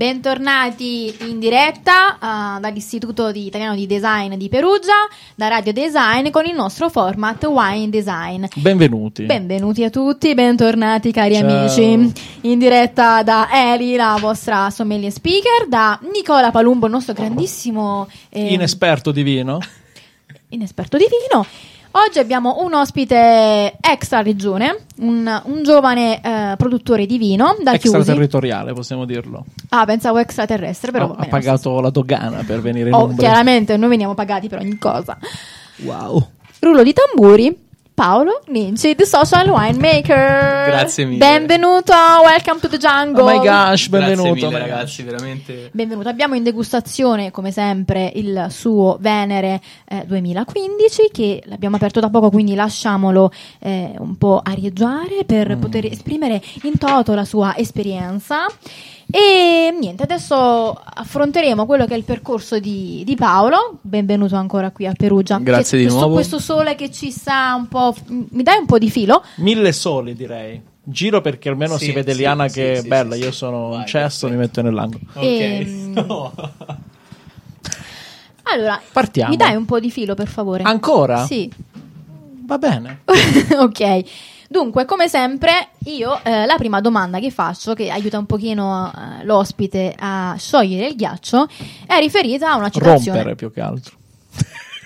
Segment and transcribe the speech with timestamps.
[0.00, 4.94] Bentornati in diretta uh, dall'Istituto di Italiano di Design di Perugia,
[5.34, 8.46] da Radio Design con il nostro format Wine Design.
[8.54, 9.24] Benvenuti.
[9.24, 11.46] Benvenuti a tutti, bentornati cari Ciao.
[11.46, 12.12] amici.
[12.40, 18.54] In diretta da Eli, la vostra sommelier speaker, da Nicola Palumbo, il nostro grandissimo eh,
[18.54, 19.58] Inesperto di vino?
[20.48, 21.46] inesperto di vino.
[21.92, 27.72] Oggi abbiamo un ospite extra regione, un, un giovane eh, produttore di vino da.
[27.72, 29.44] Extraterritoriale, possiamo dirlo.
[29.70, 33.28] Ah, pensavo extraterrestre, però ha, va ha pagato la dogana per venire in Oh, Umbria.
[33.28, 35.18] chiaramente noi veniamo pagati per ogni cosa.
[35.78, 36.28] Wow.
[36.60, 37.68] Rullo di tamburi.
[38.00, 40.64] Paolo Ninci, The Social Winemaker.
[40.70, 41.18] Grazie mille.
[41.18, 41.92] Benvenuto,
[42.24, 43.24] welcome to the jungle.
[43.24, 44.30] Oh my gosh, benvenuto.
[44.30, 45.68] Grazie mille, ragazzi, veramente.
[45.70, 52.08] Benvenuto, abbiamo in degustazione come sempre il suo Venere eh, 2015 che l'abbiamo aperto da
[52.08, 55.60] poco quindi lasciamolo eh, un po' arieggiare per Mm.
[55.60, 58.46] poter esprimere in toto la sua esperienza
[59.10, 64.86] e niente adesso affronteremo quello che è il percorso di, di Paolo benvenuto ancora qui
[64.86, 66.14] a Perugia Grazie Che- di questo, nuovo.
[66.14, 69.22] questo sole che ci sta un po' mi dai un po' di filo?
[69.36, 70.60] Mille soli, direi.
[70.82, 73.14] Giro perché almeno Sì, si vede sì, Liana sì, che è sì, bella.
[73.14, 74.62] sì, Io sono un Vai, cesso, mi perfetto.
[74.62, 75.02] metto nell'angolo.
[75.14, 75.40] Ok.
[75.40, 76.32] Ehm, No.
[78.44, 79.30] allora Partiamo.
[79.30, 80.62] mi dai un po' di filo per favore?
[80.64, 81.24] Ancora?
[81.26, 81.50] Sì
[82.46, 83.02] Va bene.
[83.58, 84.02] ok.
[84.52, 89.24] Dunque, come sempre, io eh, la prima domanda che faccio, che aiuta un pochino eh,
[89.24, 91.46] l'ospite a sciogliere il ghiaccio,
[91.86, 93.18] è riferita a una citazione.
[93.18, 93.94] Rompere più che altro.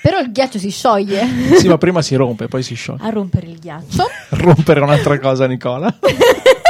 [0.03, 1.27] Però il ghiaccio si scioglie.
[1.57, 3.07] Sì, ma prima si rompe, poi si scioglie.
[3.07, 4.05] a rompere il ghiaccio.
[4.37, 5.89] Rompere è un'altra cosa, Nicola.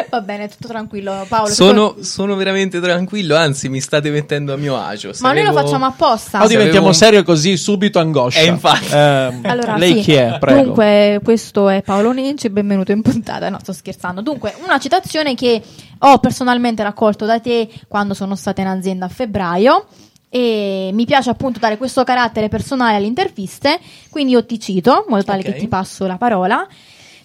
[0.10, 1.48] Va bene, tutto tranquillo, Paolo.
[1.52, 5.12] Sono, sono veramente tranquillo, anzi mi state mettendo a mio agio.
[5.20, 6.38] Ma noi lo Sapevo- facciamo apposta.
[6.42, 8.40] O diventiamo avevo un- serio così subito angoscia.
[8.40, 8.92] Eh, infatti.
[8.92, 10.00] Ehm, Allora, lei sì.
[10.00, 10.36] chi è?
[10.38, 10.62] Prego.
[10.62, 13.48] Dunque, questo è Paolo Ninci, benvenuto in puntata.
[13.48, 14.20] No, sto scherzando.
[14.20, 15.60] Dunque, una citazione che
[15.98, 19.86] ho personalmente raccolto da te quando sono stata in azienda a febbraio.
[20.28, 23.78] E mi piace appunto dare questo carattere personale alle interviste,
[24.10, 25.44] quindi io ti cito, in modo tale Ok.
[25.52, 26.66] che ti passo la parola.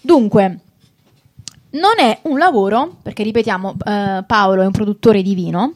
[0.00, 0.58] Dunque,
[1.70, 5.74] non è un lavoro, perché ripetiamo, eh, Paolo è un produttore di vino,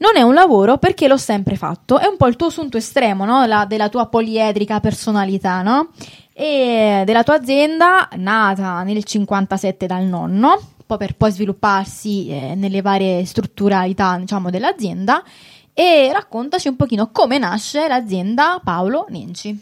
[0.00, 1.98] non è un lavoro perché l'ho sempre fatto.
[1.98, 3.44] È un po' il tuo assunto estremo, no?
[3.44, 5.90] La- della tua poliedrica personalità, no?
[6.32, 12.80] E della tua azienda, nata nel 57 dal nonno, poi per poi svilupparsi eh, nelle
[12.80, 15.22] varie strutturalità, diciamo, dell'azienda.
[15.74, 19.58] E raccontaci un pochino come nasce l'azienda Paolo Nenci.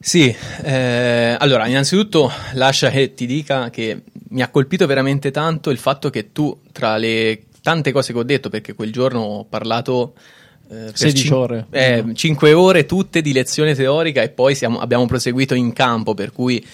[0.00, 5.78] Sì, eh, allora innanzitutto lascia che ti dica che mi ha colpito veramente tanto il
[5.78, 10.14] fatto che tu tra le tante cose che ho detto, perché quel giorno ho parlato...
[10.70, 11.66] eh, per 16 cin- ore.
[11.70, 16.32] eh, 5 ore tutte di lezione teorica e poi siamo- abbiamo proseguito in campo, per
[16.32, 16.64] cui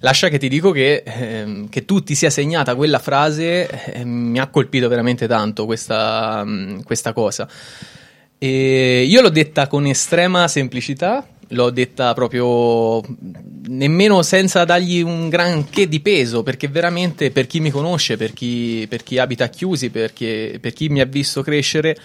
[0.00, 4.38] lascia che ti dico che, ehm, che tu ti sia segnata quella frase, eh, mi
[4.38, 7.48] ha colpito veramente tanto questa, mm, questa cosa.
[8.38, 13.02] E io l'ho detta con estrema semplicità, l'ho detta proprio
[13.66, 18.86] nemmeno senza dargli un granché di peso, perché veramente per chi mi conosce, per chi,
[18.88, 21.96] per chi abita Chiusi, perché- per chi mi ha visto crescere,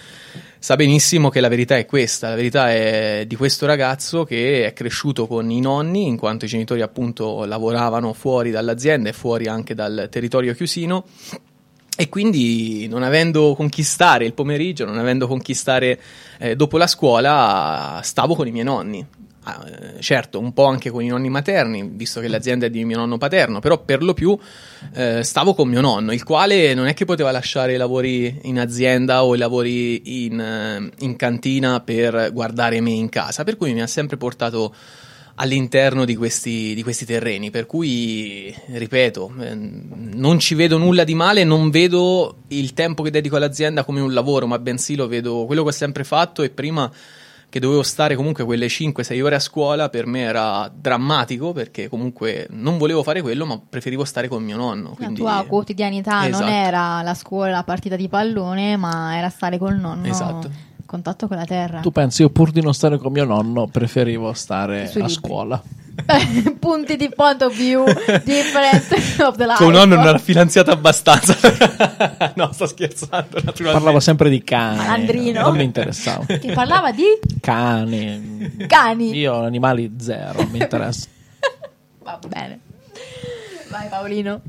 [0.58, 4.72] sa benissimo che la verità è questa, la verità è di questo ragazzo che è
[4.72, 9.74] cresciuto con i nonni, in quanto i genitori appunto lavoravano fuori dall'azienda e fuori anche
[9.74, 11.04] dal territorio chiusino.
[11.96, 16.00] E quindi non avendo conquistare il pomeriggio, non avendo conquistare
[16.38, 19.06] eh, dopo la scuola, stavo con i miei nonni.
[19.46, 22.82] Ah, eh, certo, un po' anche con i nonni materni, visto che l'azienda è di
[22.86, 24.36] mio nonno paterno, però per lo più
[24.94, 28.58] eh, stavo con mio nonno, il quale non è che poteva lasciare i lavori in
[28.58, 33.74] azienda o i lavori in, eh, in cantina per guardare me in casa, per cui
[33.74, 34.74] mi ha sempre portato
[35.34, 37.50] all'interno di questi, di questi terreni.
[37.50, 43.10] Per cui, ripeto, eh, non ci vedo nulla di male, non vedo il tempo che
[43.10, 46.48] dedico all'azienda come un lavoro, ma bensì lo vedo quello che ho sempre fatto e
[46.48, 46.90] prima
[47.54, 52.48] che dovevo stare comunque quelle 5-6 ore a scuola per me era drammatico perché comunque
[52.50, 55.22] non volevo fare quello ma preferivo stare con mio nonno quindi...
[55.22, 56.50] La tua quotidianità non Esatto.
[56.50, 60.08] era la scuola, la partita di pallone, ma era stare col nonno.
[60.08, 60.50] Esatto.
[60.84, 61.78] Contatto con la terra.
[61.78, 65.62] Tu pensi, io pur di non stare con mio nonno, preferivo stare a scuola.
[66.58, 67.84] Punti di point of view
[68.24, 69.56] different of the life.
[69.56, 71.36] Tuo nonno non era finanziato abbastanza.
[72.34, 73.72] no, sto scherzando, naturalmente.
[73.72, 74.76] Parlavo sempre di cani.
[74.78, 75.42] Malandrino.
[75.42, 76.24] Non mi interessava.
[76.26, 77.04] Che parlava di
[77.40, 78.66] Cani.
[78.66, 79.16] cani.
[79.16, 81.06] Io animali zero, mi interessa.
[82.02, 82.60] Va bene.
[83.68, 84.42] Vai Paolino.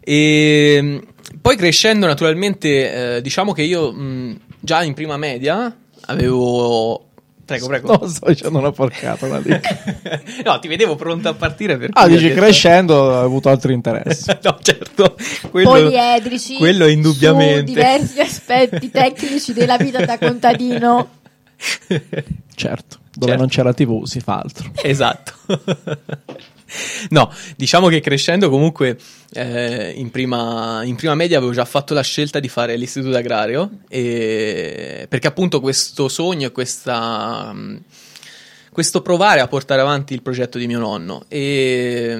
[0.00, 0.98] E mh,
[1.40, 5.74] poi crescendo, naturalmente, eh, diciamo che io mh, già in prima media
[6.06, 7.11] avevo
[7.44, 7.98] Prego, prego.
[8.00, 9.50] No, sto dicendo una porcata lì.
[10.44, 14.30] no, ti vedevo pronto a partire per Ah, dici detto- crescendo hai avuto altri interessi.
[14.42, 15.16] no, certo.
[15.50, 17.58] Quello, poliedrici quello indubbiamente.
[17.58, 21.08] su diversi aspetti tecnici della vita da contadino.
[22.54, 23.36] Certo, dove Certo.
[23.36, 24.70] non c'è la TV si fa altro.
[24.82, 25.32] Esatto.
[27.10, 28.98] no, diciamo che crescendo comunque
[29.32, 33.78] eh, in, prima, in prima media avevo già fatto la scelta di fare l'istituto agrario
[33.88, 37.54] e- perché appunto questo sogno e questa,
[38.70, 41.24] questo provare a portare avanti il progetto di mio nonno.
[41.28, 42.18] E,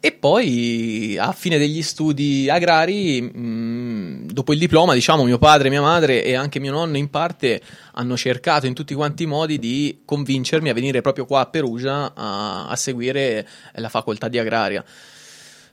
[0.00, 5.80] e poi a fine degli studi agrari, mh, dopo il diploma, diciamo, mio padre, mia
[5.80, 7.60] madre e anche mio nonno in parte
[7.94, 12.12] hanno cercato in tutti quanti i modi di convincermi a venire proprio qua a Perugia
[12.14, 14.84] a, a seguire la facoltà di agraria.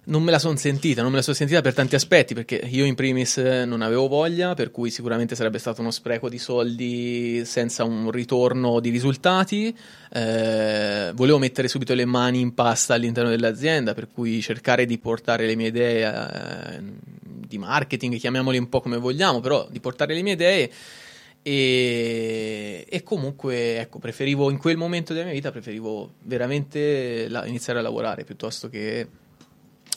[0.07, 2.85] Non me la sono sentita, non me la sono sentita per tanti aspetti, perché io
[2.85, 7.43] in primis eh, non avevo voglia, per cui sicuramente sarebbe stato uno spreco di soldi
[7.43, 9.75] senza un ritorno di risultati.
[10.11, 15.47] Eh, volevo mettere subito le mani in pasta all'interno dell'azienda, per cui cercare di portare
[15.47, 16.81] le mie idee eh,
[17.47, 20.71] di marketing, chiamiamole un po' come vogliamo, però di portare le mie idee
[21.41, 27.79] e, e comunque, ecco, preferivo in quel momento della mia vita, preferivo veramente la- iniziare
[27.79, 29.23] a lavorare piuttosto che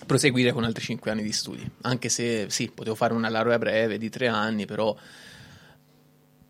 [0.09, 1.71] proseguire con altri 5 anni di studi.
[1.83, 4.97] Anche se sì, potevo fare una laurea breve di 3 anni, però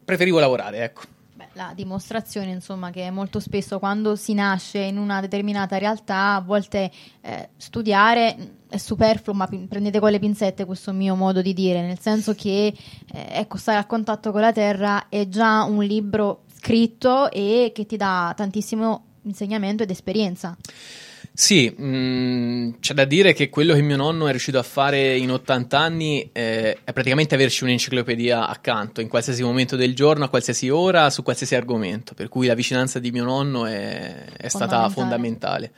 [0.05, 1.03] preferivo lavorare, ecco.
[1.55, 6.91] La dimostrazione, insomma, che molto spesso quando si nasce in una determinata realtà, a volte
[7.21, 11.83] eh, studiare è superfluo, ma pi- prendete con le pinzette questo mio modo di dire,
[11.83, 12.73] nel senso che
[13.13, 17.87] eh, ecco, stare a contatto con la terra è già un libro scritto e che
[17.87, 20.57] ti dà tantissimo insegnamento ed esperienza.
[21.41, 25.31] Sì, mh, c'è da dire che quello che mio nonno è riuscito a fare in
[25.31, 30.69] 80 anni eh, è praticamente averci un'enciclopedia accanto in qualsiasi momento del giorno, a qualsiasi
[30.69, 32.15] ora, su qualsiasi argomento.
[32.15, 35.71] Per cui la vicinanza di mio nonno è, è stata Fondamentale.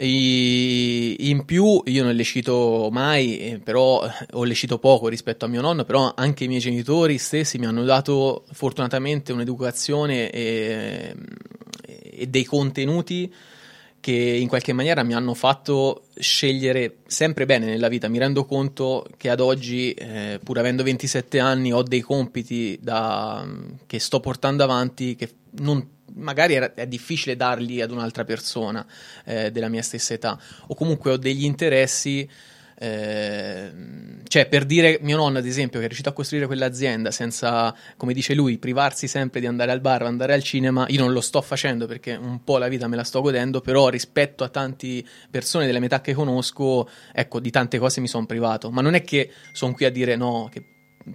[0.00, 5.48] in più, io non le cito mai, eh, però ho le cito poco rispetto a
[5.48, 11.14] mio nonno, però anche i miei genitori stessi mi hanno dato fortunatamente un'educazione e,
[11.86, 13.32] e dei contenuti
[14.00, 18.08] che in qualche maniera mi hanno fatto scegliere sempre bene nella vita.
[18.08, 23.46] Mi rendo conto che ad oggi, eh, pur avendo 27 anni, ho dei compiti da-
[23.86, 28.86] che sto portando avanti che non- magari è difficile darli ad un'altra persona
[29.24, 32.28] eh, della mia stessa età, o comunque ho degli interessi.
[32.80, 33.72] Eh,
[34.28, 38.12] cioè, per dire mio nonno, ad esempio, che è riuscito a costruire quell'azienda senza, come
[38.12, 41.40] dice lui, privarsi sempre di andare al bar andare al cinema, io non lo sto
[41.40, 45.66] facendo perché un po' la vita me la sto godendo, però rispetto a tante persone
[45.66, 48.70] della metà che conosco, ecco, di tante cose mi sono privato.
[48.70, 50.62] Ma non è che sono qui a dire no, che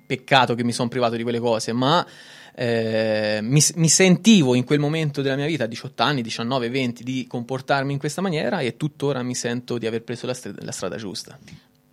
[0.06, 2.06] peccato che mi sono privato di quelle cose, ma
[2.56, 7.04] eh, mi, mi sentivo in quel momento della mia vita, a 18 anni, 19, 20,
[7.04, 10.72] di comportarmi in questa maniera e tuttora mi sento di aver preso la, stra- la
[10.72, 11.38] strada giusta.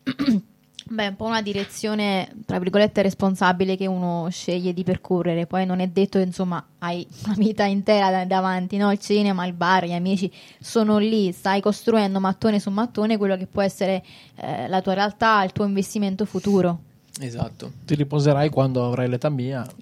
[0.93, 5.47] Beh, è un po' una direzione, tra virgolette, responsabile che uno sceglie di percorrere.
[5.47, 8.91] Poi non è detto, insomma, hai una vita intera da- davanti, no?
[8.91, 10.29] Il cinema, il bar, gli amici
[10.59, 14.03] sono lì, stai costruendo mattone su mattone quello che può essere
[14.35, 16.90] eh, la tua realtà, il tuo investimento futuro.
[17.21, 17.73] Esatto.
[17.85, 19.67] Ti riposerai quando avrai l'età mia.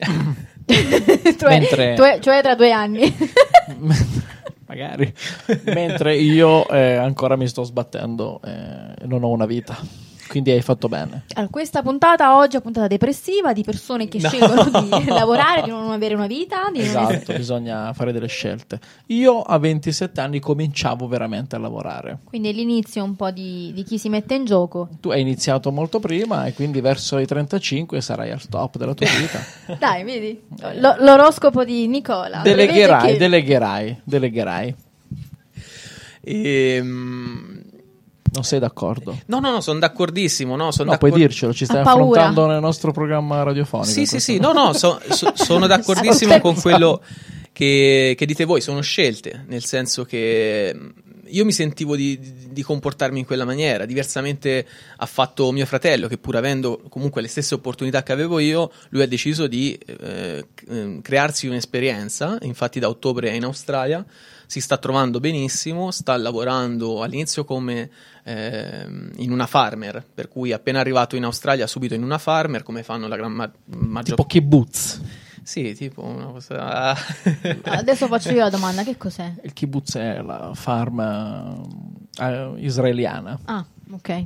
[0.66, 3.14] cioè, Mentre- cioè- cioè tra due anni.
[4.66, 5.12] Magari.
[5.64, 9.76] Mentre io eh, ancora mi sto sbattendo e non ho una vita.
[10.28, 11.24] Quindi hai fatto bene.
[11.34, 14.28] Allora, questa puntata oggi è una puntata depressiva di persone che No.
[14.28, 18.26] scelgono di lavorare, di non avere una vita, di non essere- Esatto, bisogna fare delle
[18.26, 18.78] scelte.
[19.06, 22.18] Io a 27 anni cominciavo veramente a lavorare.
[22.24, 24.88] Quindi è l'inizio un po' di, di chi si mette in gioco.
[25.00, 29.06] Tu hai iniziato molto prima e quindi verso i 35 sarai al top della tua
[29.18, 29.40] vita.
[29.78, 30.40] Dai, vedi?
[30.74, 32.40] Lo- l'oroscopo di Nicola.
[32.42, 34.74] delegherai, che- delegherai, delegherai.
[36.30, 37.62] Ehm,
[38.32, 39.18] Non sei d'accordo?
[39.26, 40.56] no, no, no, sono d'accordissimo.
[40.56, 43.90] No, sono No, puoi d'accordo- dircelo, ci stai affrontando nel nostro programma radiofonico.
[43.90, 47.02] Sì, sì, sì, no, no, so- so- sono d'accordissimo con quello
[47.52, 50.88] che, che dite voi, sono scelte, nel senso che mh,
[51.30, 52.18] io mi sentivo di,
[52.50, 54.66] di- comportarmi in quella maniera, diversamente
[54.96, 59.02] ha fatto mio fratello, che pur avendo comunque le stesse opportunità che avevo io, lui
[59.02, 64.04] ha deciso di eh, ehm, crearsi un'esperienza, infatti da ottobre è in Australia,
[64.48, 67.90] si sta trovando benissimo, sta lavorando all'inizio come
[68.24, 72.82] ehm, in una farmer, per cui appena arrivato in Australia subito in una farmer, come
[72.82, 75.02] fanno la gran ma- maggior Tipo kibbutz.
[75.42, 76.94] Sì, tipo una cosa...
[77.62, 79.34] Adesso faccio io la domanda, che cos'è?
[79.42, 80.98] Il kibbutz è la farm
[82.18, 83.38] eh, israeliana.
[83.44, 84.22] Ah, ok.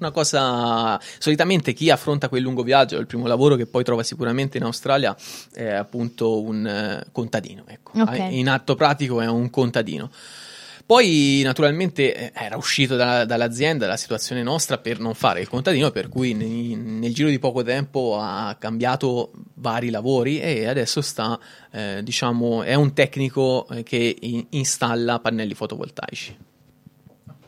[0.00, 1.00] Una cosa.
[1.18, 5.16] Solitamente chi affronta quel lungo viaggio, il primo lavoro che poi trova sicuramente in Australia,
[5.52, 7.64] è appunto un eh, contadino.
[7.66, 7.92] Ecco.
[8.00, 8.18] Ok.
[8.30, 10.10] In atto pratico è un contadino.
[10.86, 15.92] Poi naturalmente eh, era uscito da- dall'azienda la situazione nostra per non fare il contadino,
[15.92, 21.38] per cui nei- nel giro di poco tempo ha cambiato vari lavori e adesso sta,
[21.70, 26.36] eh, diciamo, è un tecnico eh, che in- installa pannelli fotovoltaici.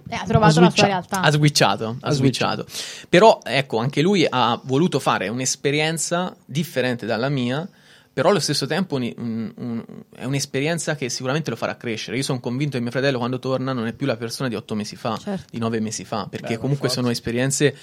[0.09, 1.21] Eh, ha trovato la sua realtà.
[1.21, 2.67] Ha switchato, ha Ha switchato.
[3.09, 7.67] Però ecco, anche lui ha voluto fare un'esperienza differente dalla mia,
[8.13, 12.17] però allo stesso tempo un- un- un- è un'esperienza che sicuramente lo farà crescere.
[12.19, 14.75] Io sono convinto che mio fratello quando torna non è più la persona di otto
[14.75, 15.47] mesi fa, Certo.
[15.51, 17.01] di nove mesi fa, perché Beh, comunque forza.
[17.01, 17.75] sono esperienze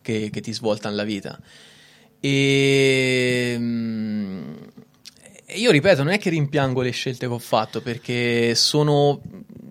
[0.00, 1.36] che, che ti svoltano la vita.
[2.24, 4.52] E mm,
[5.56, 9.20] io ripeto, non è che rimpiango le scelte che ho fatto perché sono.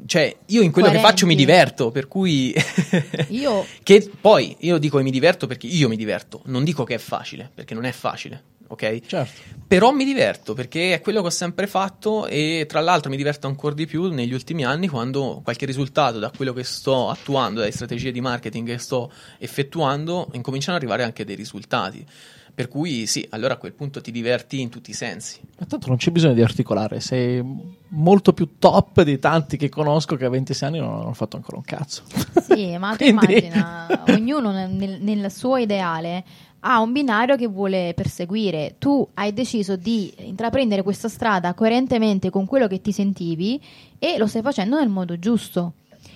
[0.05, 1.01] Cioè, io in quello che Coerenti.
[1.01, 2.53] faccio mi diverto, per cui.
[3.29, 6.95] Io Che poi io dico che mi diverto perché io mi diverto, non dico che
[6.95, 8.99] è facile, perché non è facile, ok?
[9.05, 9.41] Certo.
[9.67, 13.47] Però mi diverto perché è quello che ho sempre fatto e tra l'altro mi diverto
[13.47, 17.71] ancora di più negli ultimi anni quando qualche risultato da quello che sto attuando, dalle
[17.71, 22.05] strategie di marketing che sto effettuando, incominciano ad arrivare anche dei risultati.
[22.53, 25.39] Per cui sì, allora a quel punto ti diverti in tutti i sensi.
[25.59, 27.43] Ma tanto non c'è bisogno di articolare, sei
[27.89, 31.57] molto più top di tanti che conosco che a 26 anni non hanno fatto ancora
[31.57, 32.03] un cazzo.
[32.41, 36.23] Sì, ma tu Quindi- immagina, ognuno nel, nel- nel suo ideale
[36.63, 38.75] ha un binario che vuole perseguire.
[38.77, 43.59] Tu hai deciso di intraprendere questa strada coerentemente con quello che ti sentivi
[43.97, 45.73] e lo stai facendo nel modo giusto.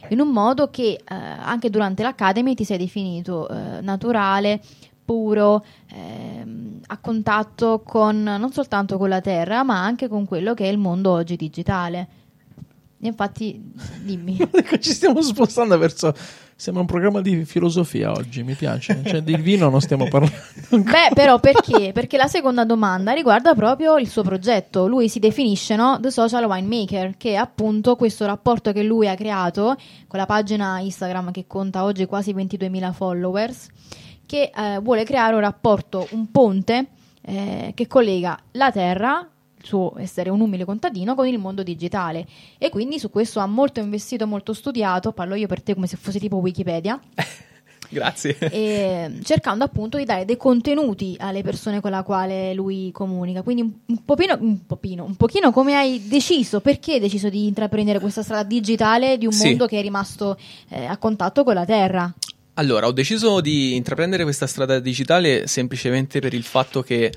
[0.09, 4.61] In un modo che eh, anche durante l'Academy ti sei definito eh, naturale,
[5.05, 10.65] puro, ehm, a contatto con non soltanto con la terra, ma anche con quello che
[10.65, 12.07] è il mondo oggi digitale.
[12.99, 13.61] Infatti,
[14.01, 14.37] dimmi.
[14.79, 16.13] Ci stiamo spostando verso.
[16.57, 19.01] Sembra un programma di filosofia oggi, mi piace.
[19.05, 20.37] Cioè, di vino non stiamo parlando.
[20.71, 21.91] Beh, però perché?
[21.91, 24.87] Perché la seconda domanda riguarda proprio il suo progetto.
[24.87, 25.99] Lui si definisce no?
[25.99, 29.75] The Social Winemaker, che è appunto questo rapporto che lui ha creato
[30.07, 33.67] con la pagina Instagram che conta oggi quasi 22.000 followers,
[34.25, 36.87] che eh, vuole creare un rapporto, un ponte
[37.21, 39.27] eh, che collega la terra,
[39.57, 42.25] il suo essere un umile contadino, con il mondo digitale.
[42.57, 45.11] E quindi su questo ha molto investito, molto studiato.
[45.11, 46.99] Parlo io per te come se fosse tipo Wikipedia
[47.89, 48.37] Grazie.
[48.39, 53.41] e cercando appunto di dare dei contenuti alle persone con la quale lui comunica.
[53.43, 57.45] Quindi un, un popino, un popino, un pochino come hai deciso, perché hai deciso di
[57.47, 59.47] intraprendere questa strada digitale di un Sì.
[59.49, 60.37] mondo che è rimasto
[60.69, 62.11] eh, a contatto con la terra?
[62.57, 67.11] Allora, ho deciso di intraprendere questa strada digitale semplicemente per il fatto che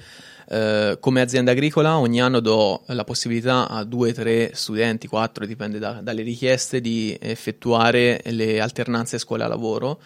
[0.48, 5.78] eh, come azienda agricola ogni anno do la possibilità a due, tre studenti, quattro, dipende
[5.78, 10.00] da- dalle richieste, di effettuare le alternanze scuola-lavoro.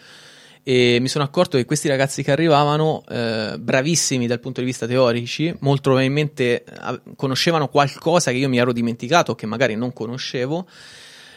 [0.63, 4.87] E mi sono accorto che questi ragazzi che arrivavano, eh, bravissimi dal punto di vista
[4.87, 9.95] teorici, molto probabilmente eh, conoscevano qualcosa che io mi ero dimenticato o che magari non
[9.95, 10.67] conoscevo.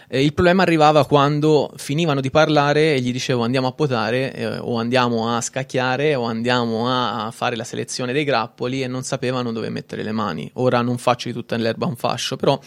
[0.08, 4.58] Eh, il problema arrivava quando finivano di parlare e gli dicevo andiamo a potare eh,
[4.58, 9.52] o andiamo a scacchiare o andiamo a fare la selezione dei grappoli e non sapevano
[9.52, 10.50] dove mettere le mani.
[10.56, 12.60] Ora non faccio di tutta l'erba un fascio, però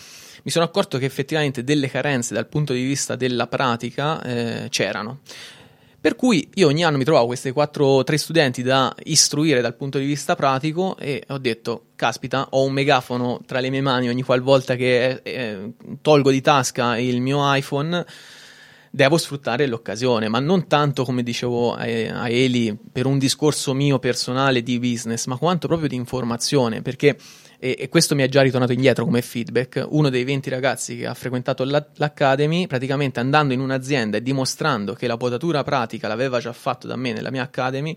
[0.42, 5.20] mi sono accorto che effettivamente delle carenze dal punto di vista della pratica eh, c'erano.
[6.08, 10.06] Per cui io ogni anno mi trovavo questi 4-3 studenti da istruire dal punto di
[10.06, 14.74] vista pratico e ho detto, caspita, ho un megafono tra le mie mani ogni qualvolta
[14.74, 18.06] che eh, tolgo di tasca il mio iPhone,
[18.90, 23.98] devo sfruttare l'occasione, ma non tanto come dicevo a, a Eli per un discorso mio
[23.98, 27.18] personale di business, ma quanto proprio di informazione, perché
[27.58, 29.84] e, e questo mi è già ritornato indietro come feedback.
[29.88, 34.94] Uno dei 20 ragazzi che ha frequentato la- l'Academy, praticamente andando in un'azienda e dimostrando
[34.94, 37.96] che la potatura pratica l'aveva già fatto da me nella mia Academy,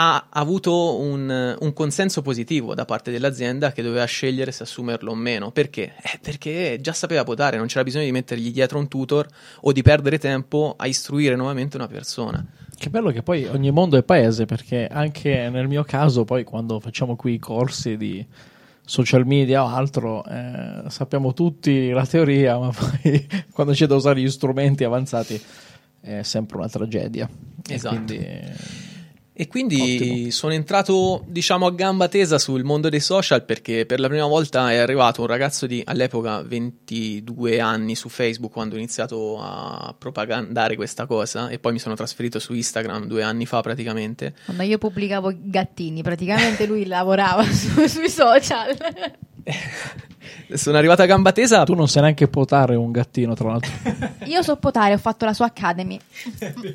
[0.00, 5.14] ha avuto un, un consenso positivo da parte dell'azienda che doveva scegliere se assumerlo o
[5.14, 5.50] meno.
[5.50, 5.94] Perché?
[6.00, 9.26] Eh, perché già sapeva potare, non c'era bisogno di mettergli dietro un tutor
[9.62, 12.44] o di perdere tempo a istruire nuovamente una persona.
[12.76, 16.78] Che bello che poi ogni mondo è paese, perché anche nel mio caso, poi quando
[16.78, 18.24] facciamo qui i corsi di
[18.88, 24.18] social media o altro, eh, sappiamo tutti la teoria, ma poi quando c'è da usare
[24.22, 25.38] gli strumenti avanzati
[26.00, 27.28] è sempre una tragedia.
[27.68, 27.94] E Esatto.
[27.94, 28.50] quindi, eh,
[29.40, 30.30] E quindi Ottimo.
[30.32, 34.72] sono entrato, diciamo, a gamba tesa sul mondo dei social perché per la prima volta
[34.72, 40.74] è arrivato un ragazzo di all'epoca 22 anni su Facebook quando ho iniziato a propagandare
[40.74, 44.34] questa cosa e poi mi sono trasferito su Instagram due anni fa praticamente.
[44.44, 48.76] Quando io pubblicavo gattini, praticamente lui lavorava su- sui social.
[50.54, 51.64] Sono arrivato a gamba tesa.
[51.64, 53.70] Tu non sai neanche potare un gattino, tra l'altro.
[54.24, 55.98] Io so potare, ho fatto la sua Academy.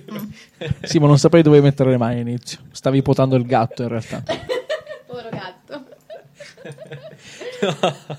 [0.83, 2.59] sì, ma non sapevi dove mettere le mani all'inizio.
[2.71, 4.23] Stavi potando il gatto in realtà.
[5.05, 5.85] Povero gatto.
[7.81, 8.17] no,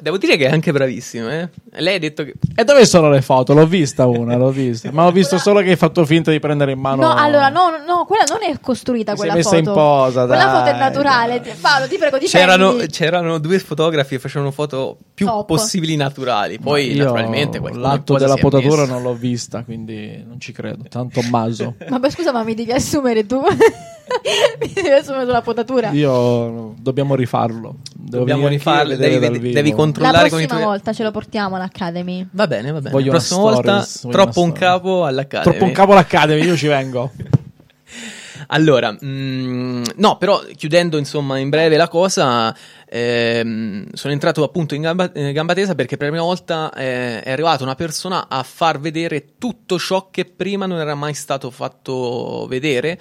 [0.00, 1.30] devo dire che è anche bravissimo.
[1.30, 1.48] Eh?
[1.72, 2.34] Lei ha detto che.
[2.54, 3.54] E dove sono le foto?
[3.54, 4.90] L'ho vista una, l'ho vista.
[4.92, 7.02] Ma ho visto solo che hai fatto finta di prendere in mano.
[7.02, 9.14] No, allora, no, no, quella non è costruita.
[9.14, 9.68] Quella sei messa foto.
[9.68, 11.40] in posa, Quella dai, foto è naturale.
[11.40, 11.52] dai.
[11.60, 12.28] Paolo, ti prego, difenditi.
[12.56, 15.46] C'erano, c'erano due fotografi che facevano foto più Top.
[15.46, 16.58] possibili naturali.
[16.58, 18.92] Poi, Io naturalmente, qualcuno l'atto della potatura messo.
[18.92, 20.84] non l'ho vista, quindi non ci credo.
[20.88, 21.74] Tanto maso.
[21.88, 23.40] Vabbè, scusa, ma mi devi assumere tu.
[24.60, 25.90] Mi devi assumere sulla potatura.
[25.90, 27.76] Io dobbiamo rifarlo.
[27.94, 28.96] Dobbiamo rifarlo.
[28.96, 30.62] Devi, devi La controllare con i prossima tuoi.
[30.62, 32.28] volta ce lo portiamo all'Academy.
[32.30, 32.90] Va bene, va bene.
[32.90, 35.50] Voglio La una prossima volta, stories, voglio troppo un capo all'Academy.
[35.50, 37.12] Troppo un capo all'Academy, io ci vengo.
[38.48, 42.54] Allora, mm, no, però chiudendo insomma in breve la cosa,
[42.88, 47.22] ehm, sono entrato appunto in gamba, eh, gamba tesa perché per la prima volta eh,
[47.22, 51.50] è arrivata una persona a far vedere tutto ciò che prima non era mai stato
[51.50, 53.00] fatto vedere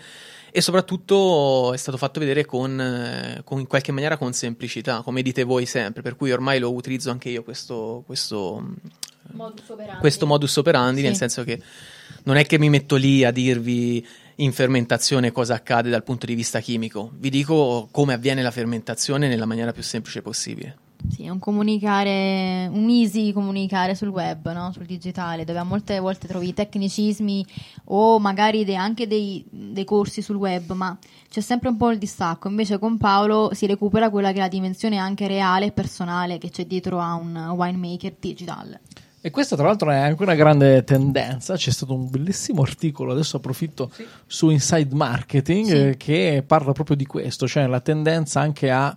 [0.55, 5.21] e soprattutto è stato fatto vedere con, eh, con- in qualche maniera con semplicità, come
[5.21, 8.65] dite voi sempre, per cui ormai lo utilizzo anche io questo, questo,
[9.33, 9.99] Modus operandi.
[9.99, 11.07] questo modus operandi, Sì.
[11.07, 11.61] nel senso che
[12.23, 16.35] non è che mi metto lì a dirvi in fermentazione cosa accade dal punto di
[16.35, 20.77] vista chimico, vi dico come avviene la fermentazione nella maniera più semplice possibile.
[21.09, 24.71] Sì, è un comunicare, un easy comunicare sul web, no?
[24.71, 27.45] sul digitale, dove a molte volte trovi tecnicismi
[27.85, 30.97] o magari de- anche dei, dei corsi sul web, ma
[31.29, 32.47] c'è sempre un po' il distacco.
[32.47, 36.49] Invece con Paolo si recupera quella che è la dimensione anche reale e personale che
[36.49, 38.79] c'è dietro a un winemaker digital.
[39.21, 41.55] E questa, tra l'altro, è anche una grande tendenza.
[41.55, 43.89] C'è stato un bellissimo articolo, adesso approfitto,
[44.27, 45.97] su Inside Marketing, Sì.
[45.97, 48.93] che parla proprio di questo, cioè la tendenza anche a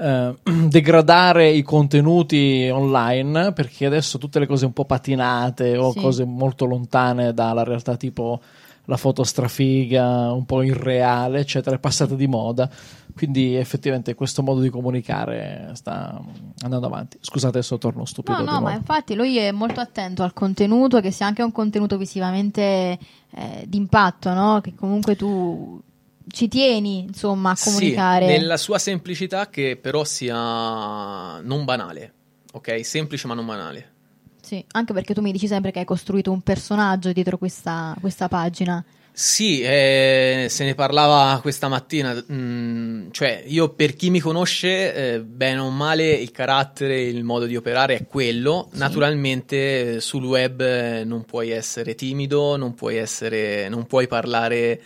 [0.00, 0.34] eh,
[0.68, 6.00] degradare i contenuti online, perché adesso tutte le cose un po' patinate o Sì.
[6.00, 8.40] cose molto lontane dalla realtà, tipo
[8.84, 12.70] la foto strafiga, un po' irreale, eccetera, è passata di moda.
[13.14, 16.18] Quindi effettivamente questo modo di comunicare sta
[16.62, 17.18] andando avanti.
[17.20, 18.42] Scusate, adesso torno stupido.
[18.42, 21.98] No, no, ma infatti lui è molto attento al contenuto, che sia anche un contenuto
[21.98, 22.98] visivamente
[23.30, 24.60] eh, d'impatto, no?
[24.62, 25.82] Che comunque tu
[26.30, 28.26] ci tieni, insomma, a comunicare.
[28.26, 32.12] Sì, nella sua semplicità che però sia non banale,
[32.52, 32.84] ok?
[32.84, 33.92] Semplice ma non banale.
[34.40, 38.28] Sì, anche perché tu mi dici sempre che hai costruito un personaggio dietro questa, questa
[38.28, 38.82] pagina.
[39.12, 45.20] Sì, eh, se ne parlava questa mattina, mm, cioè io per chi mi conosce, eh,
[45.20, 48.68] bene o male, il carattere, il modo di operare è quello.
[48.70, 48.78] Sì.
[48.78, 54.80] Naturalmente eh, sul web eh, non puoi essere timido, non puoi, essere, non puoi parlare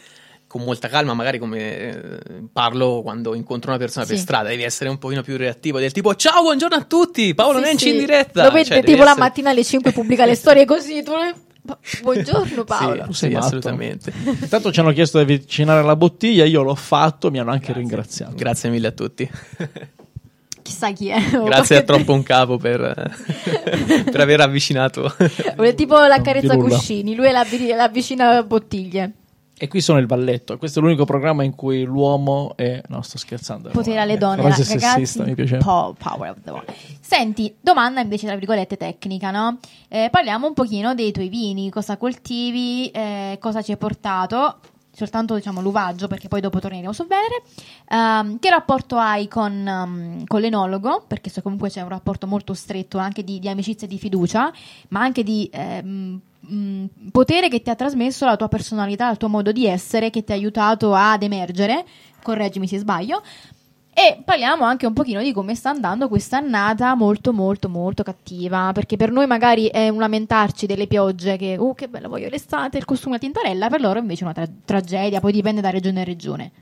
[0.53, 2.19] con molta calma, magari come eh,
[2.53, 4.21] parlo quando incontro una persona per Sì.
[4.23, 7.65] strada, devi essere un pochino più reattivo, del tipo ciao, buongiorno a tutti, Paolo Sì,
[7.65, 7.93] Nenci sì.
[7.95, 8.45] in diretta.
[8.45, 11.03] Lo vedi Cioè, tipo devi la essere- mattina alle 5 pubblica le storie così.
[11.03, 11.13] Tu...
[12.03, 13.05] Buongiorno Paolo.
[13.07, 13.47] Tu sei sì, matto.
[13.47, 14.13] assolutamente.
[14.43, 18.35] Intanto ci hanno chiesto di avvicinare la bottiglia, io l'ho fatto, mi hanno anche ringraziato.
[18.35, 19.31] Grazie mille a tutti.
[20.61, 21.19] Chissà chi è.
[21.45, 22.79] Grazie a troppo un capo per,
[24.05, 25.15] per aver avvicinato.
[25.17, 29.13] È tipo la carezza cuscini, lui l'avvi- l'avvicina a bottiglie.
[29.63, 30.59] E qui sono il balletto.
[30.59, 32.83] Questo è l'unico programma in cui l'uomo è.
[32.89, 33.71] No, sto scherzando.
[33.71, 34.65] Potere alle donne, ragazzi.
[34.65, 35.59] sessista, mi piace.
[35.59, 36.65] po- power of the woman.
[37.01, 39.61] Senti, domanda invece tra virgolette tecnica, no?
[39.87, 44.57] Eh, parliamo un pochino dei tuoi vini, cosa coltivi, eh, cosa ci hai portato,
[44.91, 47.45] soltanto diciamo l'uvaggio perché poi dopo torneremo su Venere.
[47.89, 51.05] Ehm, che rapporto hai con, um, con l'enologo?
[51.07, 54.53] Perché so comunque c'è un rapporto molto stretto anche di, di amicizia e di fiducia,
[54.89, 59.29] ma anche di ehm, mh, potere che ti ha trasmesso la tua personalità, il tuo
[59.29, 61.85] modo di essere, che ti ha aiutato ad emergere.
[62.23, 63.23] Correggimi se sbaglio.
[63.95, 68.71] E parliamo anche un pochino di come sta andando questa annata molto molto molto cattiva,
[68.73, 72.79] perché per noi magari è un lamentarci delle piogge che, oh che bello voglio l'estate,
[72.79, 76.01] il costume a tintarella, per loro invece è una tra- tragedia, poi dipende da regione
[76.01, 76.53] a regione.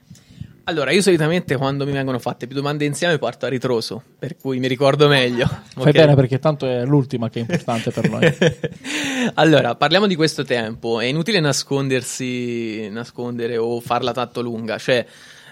[0.70, 4.60] Allora, io solitamente quando mi vengono fatte più domande insieme parto a ritroso, per cui
[4.60, 5.44] mi ricordo meglio.
[5.46, 5.90] Fai ok?
[5.90, 8.32] bene perché tanto è l'ultima che è importante per noi.
[9.34, 11.00] allora, parliamo di questo tempo.
[11.00, 14.78] È inutile nascondersi, nascondere o farla tanto lunga.
[14.78, 15.04] Cioè,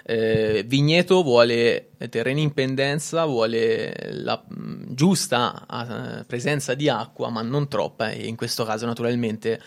[0.03, 7.41] eh, Vigneto vuole terreni in pendenza, vuole la mh, giusta eh, presenza di acqua, ma
[7.41, 8.11] non troppa.
[8.11, 9.59] E in questo caso, naturalmente,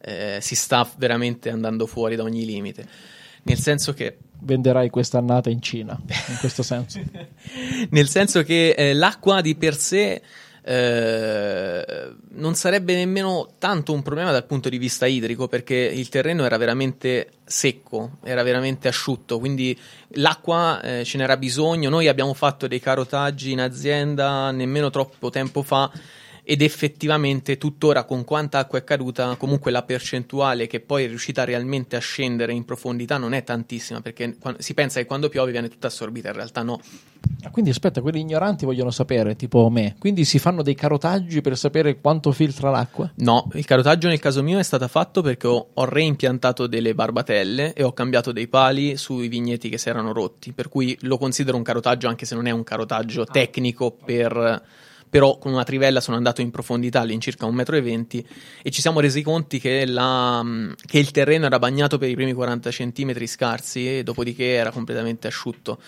[0.00, 3.14] eh, si sta veramente andando fuori da ogni limite.
[3.44, 7.00] Nel senso che Venderai quest'annata in Cina, in questo senso.
[7.90, 10.22] nel senso che eh, l'acqua di per sé
[10.68, 16.44] eh, non sarebbe nemmeno tanto un problema dal punto di vista idrico perché il terreno
[16.44, 19.76] era veramente secco, era veramente asciutto, quindi
[20.10, 21.90] l'acqua eh, ce n'era bisogno.
[21.90, 25.90] Noi abbiamo fatto dei carotaggi in azienda nemmeno troppo tempo fa
[26.48, 31.42] ed effettivamente tuttora con quanta acqua è caduta comunque la percentuale che poi è riuscita
[31.42, 35.68] realmente a scendere in profondità non è tantissima perché si pensa che quando piove viene
[35.68, 36.80] tutta assorbita in realtà no
[37.42, 41.58] ah, quindi aspetta quelli ignoranti vogliono sapere tipo me quindi si fanno dei carotaggi per
[41.58, 43.10] sapere quanto filtra l'acqua?
[43.16, 47.72] no il carotaggio nel caso mio è stato fatto perché ho, ho reimpiantato delle barbatelle
[47.72, 51.56] e ho cambiato dei pali sui vigneti che si erano rotti per cui lo considero
[51.56, 53.26] un carotaggio anche se non è un carotaggio ah.
[53.32, 54.84] tecnico per
[55.16, 58.26] però con una trivella sono andato in profondità all'incirca 1,20 m
[58.60, 60.44] e ci siamo resi conti che, la,
[60.84, 65.26] che, il terreno era bagnato per i primi 40 cm scarsi e dopodiché era completamente
[65.26, 65.80] asciutto.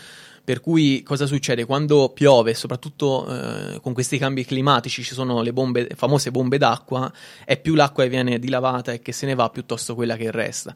[0.43, 1.67] Per cui cosa succede?
[1.67, 7.13] Quando piove, soprattutto eh, con questi cambi climatici, ci sono le bombe, famose bombe d'acqua,
[7.45, 10.75] è più l'acqua che viene dilavata e che se ne va piuttosto quella che resta.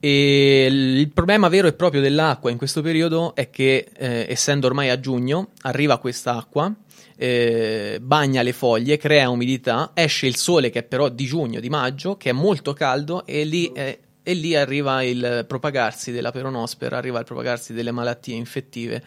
[0.00, 4.88] E il problema vero e proprio dell'acqua in questo periodo è che, eh, essendo ormai
[4.88, 6.74] a giugno, arriva questa acqua
[7.20, 11.68] eh, bagna le foglie, crea umidità, esce il sole che è però di giugno, di
[11.68, 16.96] maggio, che è molto caldo e lì, eh, e lì arriva il propagarsi della peronospera,
[16.96, 19.02] arriva il propagarsi delle malattie infettive.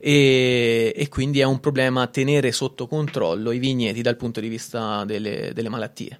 [0.00, 5.04] E, e, quindi è un problema tenere sotto controllo i vigneti dal punto di vista
[5.04, 6.18] delle, delle malattie.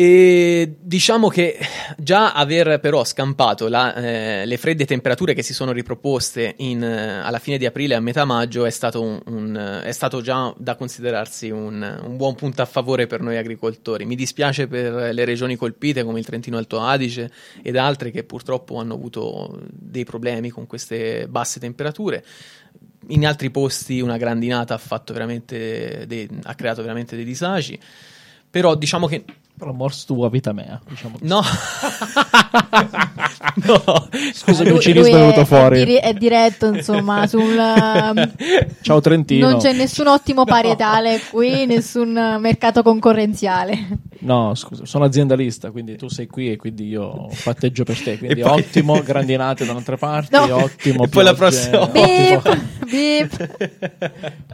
[0.00, 1.58] E diciamo che
[1.96, 7.18] già aver però scampato la, eh, le fredde temperature che si sono riproposte in, eh,
[7.18, 10.54] alla fine di aprile e a metà maggio è stato, un, un, è stato già
[10.56, 14.04] da considerarsi un, un, buon punto a favore per noi agricoltori.
[14.04, 17.28] Mi dispiace per le regioni colpite come il Trentino Alto Adige
[17.60, 22.24] ed altre che purtroppo hanno avuto dei problemi con queste basse temperature
[23.08, 27.76] in altri posti una grandinata ha, dei, ha creato veramente dei disagi.
[28.50, 29.24] Però diciamo che
[29.58, 31.42] però morso tua vita mea, diciamo No.
[33.66, 34.08] no.
[34.32, 35.82] Scusa che il cinismo è venuto fuori.
[35.82, 37.56] È, di- è, diretto, insomma, sul...
[37.56, 38.32] Um,
[38.80, 39.50] Ciao Trentino.
[39.50, 44.06] Non c'è nessun ottimo parietale qui, nessun mercato concorrenziale.
[44.20, 48.18] No, scusa, sono aziendalista, quindi tu sei qui e quindi io patteggio per te.
[48.18, 48.60] Quindi poi...
[48.60, 50.56] ottimo, grandinate da un'altre parti, no.
[50.56, 51.04] ottimo.
[51.04, 51.86] E poi la prossima.
[51.86, 52.66] Beep.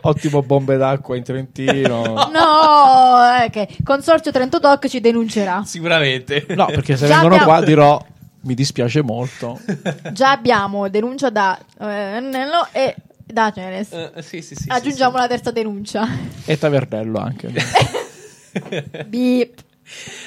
[0.02, 2.02] ottimo bombe d'acqua in Trentino.
[2.32, 3.82] No, ok.
[3.82, 5.64] Consorzio Trento Doc ci denuncerà.
[5.64, 6.46] Sicuramente.
[6.50, 7.52] No, perché se Già vengono abbiamo...
[7.52, 8.07] qua dirò
[8.42, 9.61] mi dispiace molto.
[10.12, 13.90] Già abbiamo denuncia da eh, Nello e da Ceres.
[13.90, 16.07] Uh, sì, sì, sì, Aggiungiamo la terza denuncia.
[16.44, 17.50] E Tavernello anche.
[19.07, 19.62] Beep.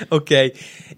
[0.09, 0.51] Ok.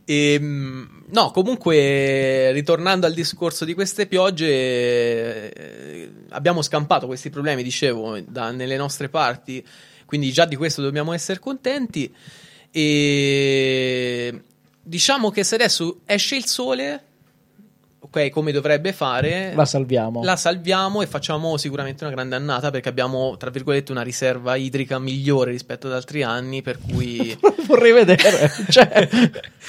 [0.06, 8.20] Ehm, no, comunque, ritornando al discorso di queste piogge, eh, abbiamo scampato questi problemi, dicevo,
[8.22, 9.66] da, nelle nostre parti,
[10.06, 12.12] quindi già di questo dobbiamo essere contenti.
[12.72, 14.42] E
[14.82, 17.04] diciamo che se adesso esce il sole,
[18.00, 20.24] ok, come dovrebbe fare, la salviamo.
[20.24, 24.98] La salviamo e facciamo sicuramente una grande annata perché abbiamo, tra virgolette, una riserva idrica
[25.00, 26.62] migliore rispetto ad altri anni.
[26.62, 29.08] Per cui vorrei vedere, cioè,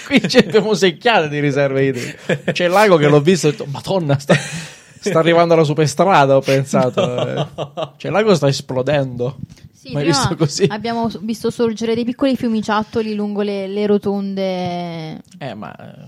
[0.06, 2.42] qui ci abbiamo secchiate di riserve idriche.
[2.52, 6.36] C'è il lago che l'ho visto e ho detto, Madonna, sta, sta arrivando la superstrada.
[6.36, 7.94] Ho pensato, no.
[7.98, 9.36] cioè, il lago sta esplodendo.
[9.80, 10.66] Sì, Mai visto così?
[10.68, 15.22] Abbiamo visto sorgere dei piccoli fiumiciattoli lungo le, le rotonde.
[15.38, 16.04] Eh, ma eh,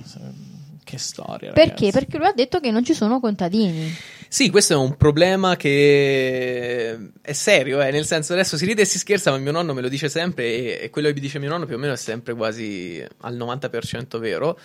[0.84, 1.52] che storia.
[1.52, 1.90] Perché?
[1.90, 3.90] Perché lui ha detto che non ci sono contadini.
[4.28, 7.90] Sì, questo è un problema che è serio, eh?
[7.90, 10.44] nel senso adesso si ride e si scherza, ma mio nonno me lo dice sempre
[10.44, 13.36] e, e quello che mi dice mio nonno più o meno è sempre quasi al
[13.38, 14.58] 90% vero.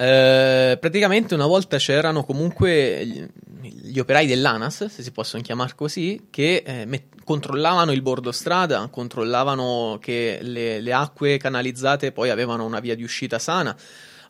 [0.00, 3.26] Eh, praticamente una volta c'erano comunque gli,
[3.68, 8.86] gli, operai dell'ANAS, se si possono chiamare così, che eh, met- controllavano il bordo strada,
[8.92, 13.76] controllavano che le, le acque canalizzate poi avevano una via di uscita sana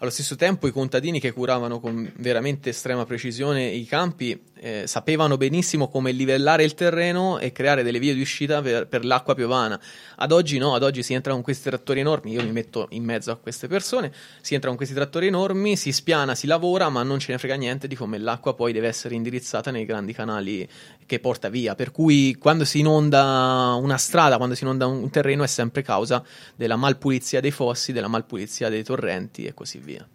[0.01, 5.37] allo stesso tempo i contadini che curavano con veramente estrema precisione i campi eh, sapevano
[5.37, 9.81] benissimo come livellare il terreno e creare delle vie di uscita per, per, l'acqua piovana.
[10.17, 13.05] Ad oggi no, ad oggi si entra con questi trattori enormi, io mi metto in
[13.05, 17.03] mezzo a queste persone, si entra con questi trattori enormi, si spiana, si lavora, ma
[17.03, 20.69] non ce ne frega niente di come l'acqua poi deve essere indirizzata nei grandi canali
[21.09, 21.75] che porta via.
[21.75, 26.23] Per cui quando si inonda una strada, quando si inonda un terreno è sempre causa
[26.55, 30.07] della malpulizia dei fossi, della malpulizia dei torrenti e così via.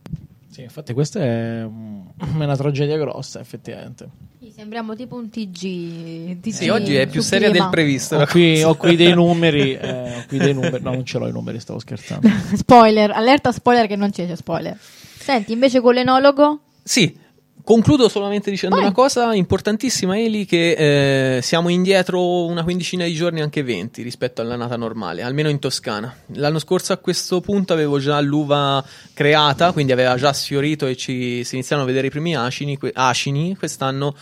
[0.49, 4.07] Sì, infatti questa è una tragedia grossa, effettivamente.
[4.55, 6.39] Sembriamo tipo un TG.
[6.39, 7.63] TG sì, oggi è più seria clima.
[7.63, 8.17] del previsto.
[8.17, 10.83] Ho qui, ho qui dei numeri, eh, ho qui dei numeri.
[10.83, 12.29] No, non ce l'ho i numeri, stavo scherzando.
[12.53, 14.77] spoiler, allerta spoiler che non c'è, c'è spoiler.
[14.79, 16.59] Senti, invece con l'enologo?
[16.83, 17.17] Sì,
[17.63, 18.83] Concludo solamente dicendo Vai.
[18.85, 24.41] una cosa importantissima, Eli, che eh, siamo indietro una quindicina di giorni, anche 20, rispetto
[24.41, 26.13] all'annata normale, almeno in Toscana.
[26.33, 31.45] L'anno scorso a questo punto avevo già l'uva creata, quindi aveva già sfiorito e ci,
[31.45, 33.55] si iniziano a vedere i primi acini, que- acini.
[33.55, 34.13] quest'anno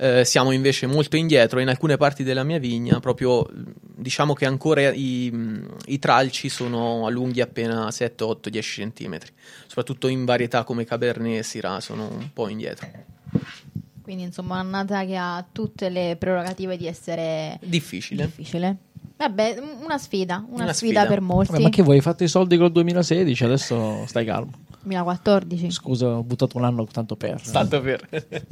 [0.00, 4.92] eh, siamo invece molto indietro in alcune parti della mia vigna, proprio diciamo che ancora
[4.92, 5.32] i,
[5.86, 9.32] i tralci sono a lunghi appena 7, 8, 10 centimetri,
[9.66, 12.86] soprattutto in varietà come Cabernet e Syrah sono un po' indietro.
[14.00, 18.24] Quindi, insomma, un'annata che ha tutte le prerogative di essere Difficile.
[18.24, 18.76] difficile.
[19.16, 21.06] Vabbè, una sfida, una, Una sfida, sfida.
[21.06, 21.50] per molti.
[21.52, 21.96] Vabbè, ma che vuoi?
[21.96, 24.52] Hai fatto i soldi col 2016, adesso stai calmo.
[24.82, 25.70] 2014.
[25.72, 27.42] Scusa, ho buttato un anno tanto per.
[27.50, 28.08] Tanto per...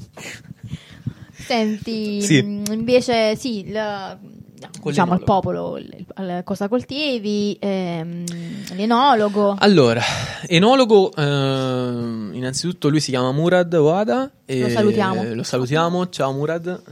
[1.38, 2.42] Senti, Sì.
[2.42, 5.24] mh, invece, sì, la- diciamo il l'enologo.
[5.24, 8.24] popolo, il- cosa coltivi, ehm,
[8.74, 9.54] l'enologo.
[9.58, 10.02] Allora,
[10.46, 14.30] enologo, ehm, innanzitutto lui si chiama Murad Oada.
[14.44, 15.34] e- Lo salutiamo.
[15.34, 16.82] Lo salutiamo, ciao Murad.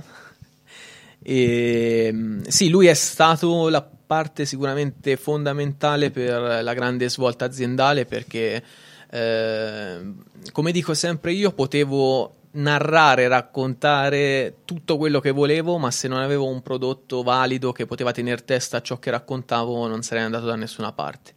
[1.22, 8.04] E, mm, sì, lui è stato la parte sicuramente fondamentale per la grande svolta aziendale
[8.04, 8.62] perché,
[9.10, 16.20] ehm, come dico sempre io, potevo narrare, raccontare tutto quello che volevo, ma se non
[16.20, 20.46] avevo un prodotto valido che poteva tenere testa a ciò che raccontavo, non sarei andato
[20.46, 21.32] da nessuna parte.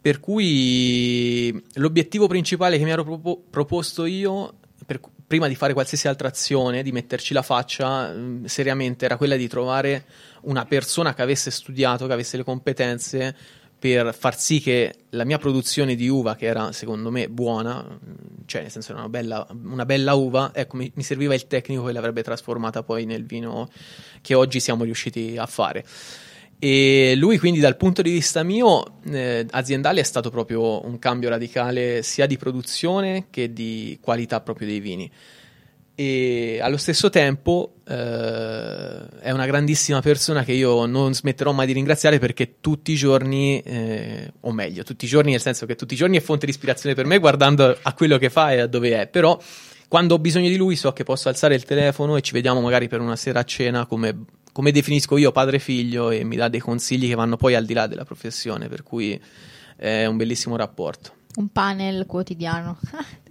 [0.00, 6.06] Per cui l'obiettivo principale che mi ero propo- proposto io, per- prima di fare qualsiasi
[6.06, 10.04] altra azione, di metterci la faccia, seriamente, era quella di trovare
[10.42, 13.36] una persona che avesse studiato, che avesse le competenze
[13.78, 17.98] per far sì che la mia produzione di uva, che era secondo me buona,
[18.46, 21.84] cioè nel senso era una bella, una bella uva, ecco, mi, mi serviva il tecnico
[21.84, 23.68] che l'avrebbe trasformata poi nel vino
[24.22, 25.84] che oggi siamo riusciti a fare.
[26.58, 31.28] E lui quindi dal punto di vista mio eh, aziendale è stato proprio un cambio
[31.28, 35.10] radicale sia di produzione che di qualità proprio dei vini
[35.98, 41.72] e allo stesso tempo eh, è una grandissima persona che io non smetterò mai di
[41.72, 45.94] ringraziare perché tutti i giorni, eh, o meglio, tutti i giorni nel senso che tutti
[45.94, 48.66] i giorni è fonte di ispirazione per me guardando a quello che fa e a
[48.66, 49.40] dove è, però
[49.88, 52.88] quando ho bisogno di lui so che posso alzare il telefono e ci vediamo magari
[52.88, 56.60] per una sera a cena come, come definisco io padre figlio e mi dà dei
[56.60, 59.18] consigli che vanno poi al di là della professione, per cui
[59.76, 61.12] è un bellissimo rapporto.
[61.36, 62.78] Un panel quotidiano.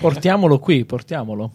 [0.00, 1.52] Portiamolo qui, portiamolo.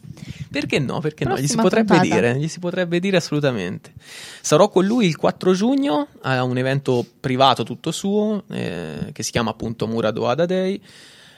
[0.59, 0.99] Perché no?
[0.99, 1.33] Perché no?
[1.33, 2.15] Gli si Prossima potrebbe puntata.
[2.15, 3.93] dire, gli si potrebbe dire assolutamente.
[4.41, 9.31] Sarò con lui il 4 giugno a un evento privato tutto suo eh, che si
[9.31, 10.81] chiama appunto Murado Ada Day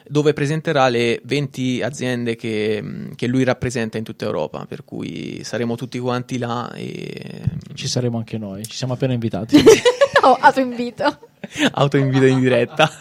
[0.09, 5.41] dove presenterà le 20 aziende che, mh, che lui rappresenta in tutta Europa, per cui
[5.43, 7.41] saremo tutti quanti là e
[7.73, 9.57] Ci saremo anche noi, ci siamo appena invitati.
[10.31, 11.19] oh, autoinvito.
[11.71, 12.91] autoinvito in diretta.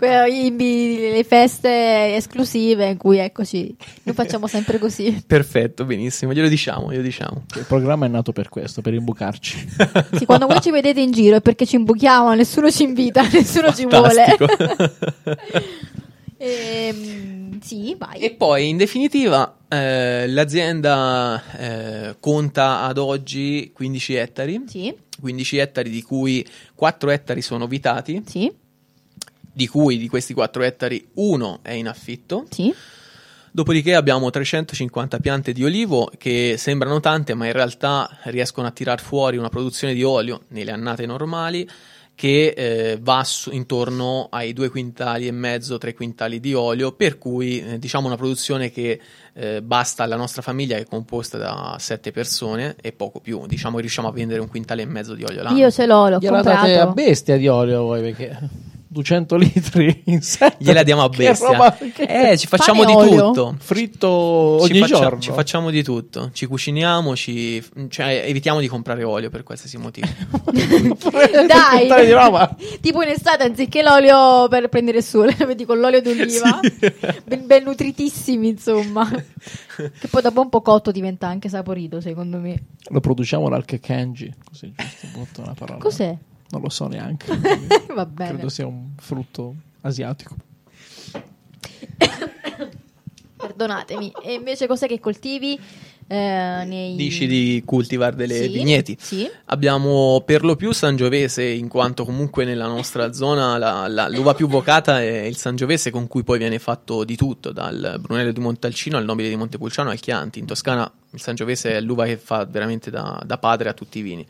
[0.00, 5.22] Le feste esclusive in cui eccoci, noi facciamo sempre così.
[5.26, 7.44] Perfetto, benissimo, glielo diciamo, glielo diciamo.
[7.54, 9.68] Il programma è nato per questo, per imbucarci.
[10.16, 13.72] Sì, quando voi ci vedete in giro è perché ci imbuchiamo, nessuno ci invita, nessuno
[13.72, 14.24] ci vuole.
[14.36, 14.46] Fantastico.
[16.38, 18.18] Ehm, sì, vai.
[18.20, 25.90] E poi, in definitiva, eh, l'azienda eh, conta ad oggi 15 ettari, Sì, 15 ettari
[25.90, 28.52] di cui 4 ettari sono vitati, sì,
[29.52, 32.46] di cui di questi 4 ettari uno è in affitto.
[32.50, 32.74] sì.
[33.54, 39.00] Dopodiché abbiamo 350 piante di olivo che sembrano tante, ma in realtà riescono a tirar
[39.00, 41.64] fuori una produzione di olio nelle annate normali
[42.14, 47.18] che eh, va su- intorno ai 2 quintali e mezzo, 3 quintali di olio, per
[47.18, 49.00] cui eh, diciamo una produzione che
[49.32, 53.74] eh, basta alla nostra famiglia che è composta da 7 persone e poco più, diciamo
[53.76, 55.58] che riusciamo a vendere un quintale e mezzo di olio l'anno.
[55.58, 56.92] Io ce l'ho, l'ho Gliela date a comprato.
[56.92, 58.38] bestia di olio voi perché
[58.94, 60.56] 200 litri in set.
[60.58, 61.48] Gliela diamo a bestia.
[61.48, 63.26] roba- che- Eh, ci facciamo Pane di olio?
[63.26, 63.56] tutto.
[63.58, 65.20] Fritto ogni ci, faccia- giorno.
[65.20, 70.06] ci facciamo di tutto, ci cuciniamo, ci, cioè, evitiamo di comprare olio per qualsiasi motivo.
[71.46, 71.88] Dai,
[72.80, 76.60] tipo in estate anziché l'olio per prendere il sole, vedi con l'olio d'oliva,
[77.24, 82.62] ben, ben nutritissimi insomma, che poi dopo un po' cotto diventa anche saporito secondo me.
[82.88, 85.80] Lo produciamo dal Kenji, così giusto, butto una parola.
[85.80, 86.16] Cos'è?
[86.50, 87.26] Non lo so neanche.
[87.94, 88.30] Va bene.
[88.32, 90.36] Credo sia un frutto asiatico.
[93.36, 94.12] Perdonatemi.
[94.22, 95.58] E invece cos'è che coltivi?
[96.06, 96.94] eh, nei...
[96.96, 98.96] Dici di coltivare delle Sì, vigneti.
[99.00, 99.28] Sì.
[99.46, 104.46] Abbiamo per lo più Sangiovese, in quanto comunque nella nostra zona la- la- l'uva più
[104.46, 108.96] vocata è il Sangiovese, con cui poi viene fatto di tutto, dal Brunello di Montalcino
[108.98, 110.38] al Nobile di Montepulciano al Chianti.
[110.40, 114.02] In Toscana il Sangiovese è l'uva che fa veramente da, da padre a tutti i
[114.02, 114.26] vini.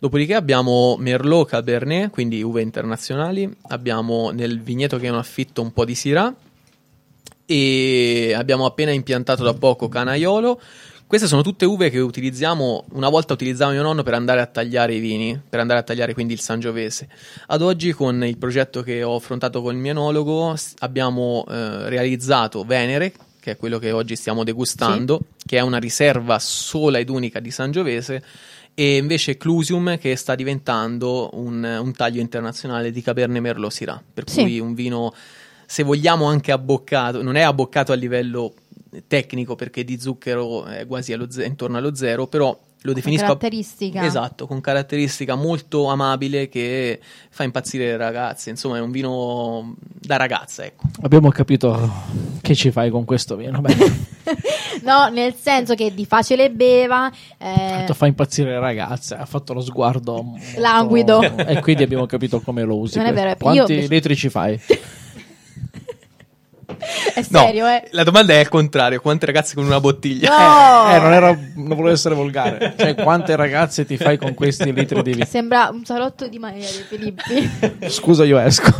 [0.00, 3.52] Dopodiché abbiamo Merlot Cabernet, quindi uve internazionali.
[3.68, 6.34] Abbiamo nel vigneto che è un affitto un po' di Syrah.
[7.50, 10.60] e abbiamo appena impiantato da poco Canaiolo.
[11.06, 14.94] Queste sono tutte uve che utilizziamo, una volta utilizzavo mio nonno per andare a tagliare
[14.94, 17.08] i vini, per andare a tagliare quindi il Sangiovese.
[17.46, 22.62] Ad oggi con il progetto che ho affrontato con il mio enologo abbiamo eh, realizzato
[22.64, 25.46] Venere, che è quello che oggi stiamo degustando, sì.
[25.46, 28.22] che è una riserva sola ed unica di Sangiovese,
[28.74, 34.28] e invece Clusium che sta diventando un, un taglio internazionale di Cabernet Merlot Syrah, per
[34.28, 34.42] sì.
[34.42, 35.12] cui un vino,
[35.66, 38.54] se vogliamo anche abboccato, non è abboccato a livello
[39.06, 44.04] tecnico perché di zucchero è quasi ze- intorno allo zero, però lo definisco caratteristica.
[44.04, 48.50] esatto, con caratteristica molto amabile che fa impazzire le ragazze.
[48.50, 50.84] Insomma, è un vino da ragazza, ecco.
[51.02, 51.90] Abbiamo capito
[52.40, 53.60] che ci fai con questo vino.
[54.82, 57.10] no, nel senso che di facile beva.
[57.36, 57.86] Eh...
[57.92, 60.60] Fa impazzire le ragazze, ha fatto lo sguardo molto...
[60.60, 61.20] languido.
[61.20, 62.98] E quindi abbiamo capito come lo usi.
[62.98, 63.88] Non è vero, Quanti io...
[63.88, 64.58] litri ci fai?
[67.14, 67.88] È serio, no, eh?
[67.90, 70.30] La domanda è al contrario: quante ragazze con una bottiglia?
[70.30, 70.90] No!
[70.90, 72.74] Eh, eh non, era, non volevo essere volgare.
[72.78, 75.24] Cioè, quante ragazze ti fai con questi litri di vino?
[75.24, 77.88] Sembra un salotto di Maria De Filippi.
[77.90, 78.70] Scusa, io esco.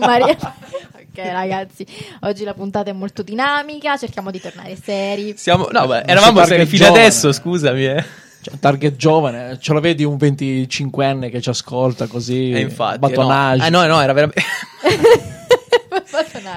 [0.00, 0.36] Maria.
[0.36, 1.86] Ok, ragazzi,
[2.20, 3.96] oggi la puntata è molto dinamica.
[3.96, 5.34] Cerchiamo di tornare seri.
[5.36, 7.04] Siamo, no, beh, eravamo seri fino giovane.
[7.04, 7.86] adesso, scusami.
[7.86, 8.04] Eh.
[8.42, 12.52] Cioè, target giovane, ce lo vedi un 25enne che ci ascolta così?
[12.52, 13.70] E infatti, battonage.
[13.70, 13.82] No.
[13.82, 14.42] Eh, no, no, era veramente.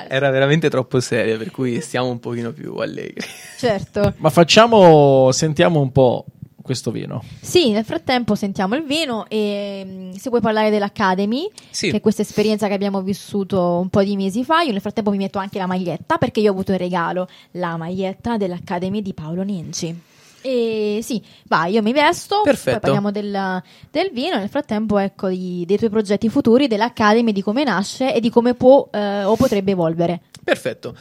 [0.08, 3.26] Era veramente troppo seria, per cui stiamo un pochino più allegri.
[3.58, 4.14] Certo.
[4.20, 6.26] Ma facciamo, sentiamo un po'
[6.62, 7.24] questo vino.
[7.42, 11.90] Sì, nel frattempo sentiamo il vino e mm, se vuoi parlare dell'Academy, sì.
[11.90, 15.10] che è questa esperienza che abbiamo vissuto un po' di mesi fa, io nel frattempo
[15.10, 19.14] mi metto anche la maglietta perché io ho avuto in regalo la maglietta dell'Academy di
[19.16, 20.09] Paolo Nenci.
[20.42, 22.72] E sì, vai, io mi vesto, Perfetto.
[22.72, 24.38] poi parliamo del, del vino.
[24.38, 28.54] Nel frattempo, ecco, di, dei tuoi progetti futuri, dell'Academy, di come nasce e di come
[28.54, 30.22] può eh, o potrebbe evolvere.
[30.44, 30.96] Perfetto.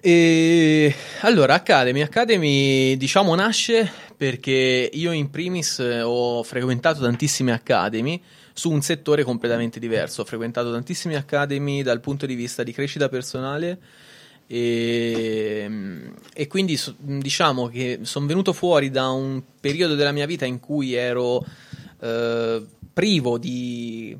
[0.00, 8.70] E allora, Academy, Academy diciamo nasce perché io in primis ho frequentato tantissime Academy su
[8.70, 10.22] un settore completamente diverso.
[10.22, 13.78] Ho frequentato tantissime Academy dal punto di vista di crescita personale
[14.48, 15.68] e,
[16.32, 20.94] e, quindi diciamo che sono venuto fuori da un periodo della mia vita in cui
[20.94, 21.44] ero
[22.00, 24.16] eh, privo di,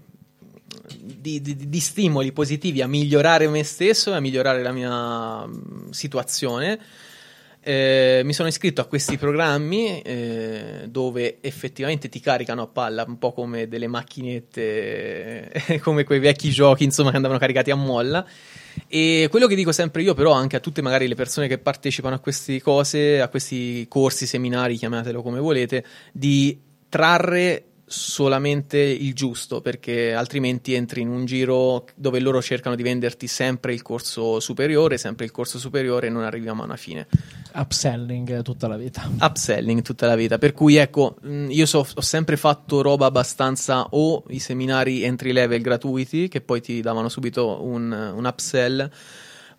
[0.98, 5.48] di, di, di, stimoli positivi a migliorare me stesso e a migliorare la mia
[5.90, 6.80] situazione.
[7.60, 13.18] Eh, mi sono iscritto a questi programmi eh, dove effettivamente ti caricano a palla un
[13.18, 18.26] po' come delle macchinette, come quei vecchi giochi insomma che andavano caricati a molla
[18.88, 22.14] e quello che dico sempre io, però, anche a tutte magari le persone che partecipano
[22.14, 26.58] a queste cose, a questi corsi, seminari, chiamatelo come volete, di
[26.88, 33.28] trarre solamente il giusto perché altrimenti entri in un giro dove loro cercano di venderti
[33.28, 37.06] sempre il corso superiore, sempre il corso superiore e non arriviamo a una fine.
[37.54, 39.08] Upselling tutta la vita.
[39.20, 40.36] Upselling tutta la vita.
[40.38, 45.60] Per cui ecco, io so, ho sempre fatto roba abbastanza o i seminari entry level
[45.60, 48.90] gratuiti che poi ti davano subito un, un upsell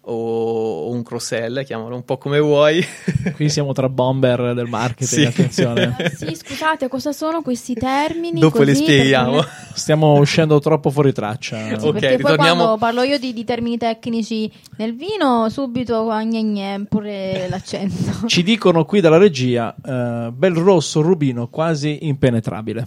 [0.09, 2.83] o un cross-sell, chiamalo un po' come vuoi.
[3.35, 5.25] Qui siamo tra bomber del marketing, sì.
[5.25, 5.95] attenzione.
[5.97, 8.39] Ah, sì, scusate, cosa sono questi termini?
[8.39, 9.43] Dopo li spieghiamo.
[9.73, 11.57] Stiamo uscendo troppo fuori traccia.
[11.57, 12.37] Sì, ok, perché ritorniamo...
[12.37, 18.27] poi quando parlo io di, di, termini tecnici nel vino, subito gne gne, pure l'accento.
[18.27, 22.85] Ci dicono qui dalla regia, uh, bel rosso rubino quasi impenetrabile.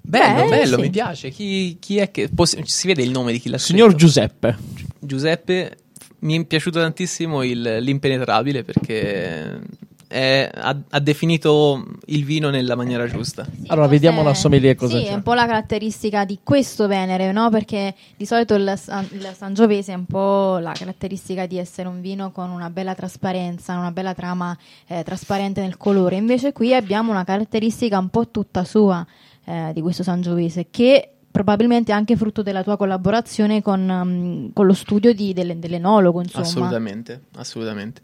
[0.00, 0.82] Bello, Beh, bello, sì.
[0.82, 1.30] mi piace.
[1.30, 2.28] Chi, chi è che...
[2.34, 3.78] Poss- si vede il nome di chi l'ha scritto?
[3.78, 4.56] Signor Giuseppe.
[4.98, 5.76] Giuseppe
[6.20, 9.60] mi è piaciuto tantissimo il, l'impenetrabile perché
[10.10, 13.44] è, ha, ha, definito il vino nella maniera giusta.
[13.44, 15.10] Sì, allora, vediamo la sommelier cosa sì, c'è.
[15.10, 17.48] è un po' la caratteristica di questo Venere, no?
[17.48, 18.76] Perché di solito il,
[19.12, 23.78] il Sangiovese è un po' la caratteristica di essere un vino con una bella trasparenza,
[23.78, 26.16] una bella trama eh, trasparente nel colore.
[26.16, 29.06] Invece qui abbiamo una caratteristica un po' tutta sua
[29.44, 34.74] eh, di questo Sangiovese che probabilmente anche frutto della tua collaborazione con, um, con lo
[34.74, 36.44] studio di, delle, dell'enologo, insomma.
[36.44, 38.02] Assolutamente, assolutamente.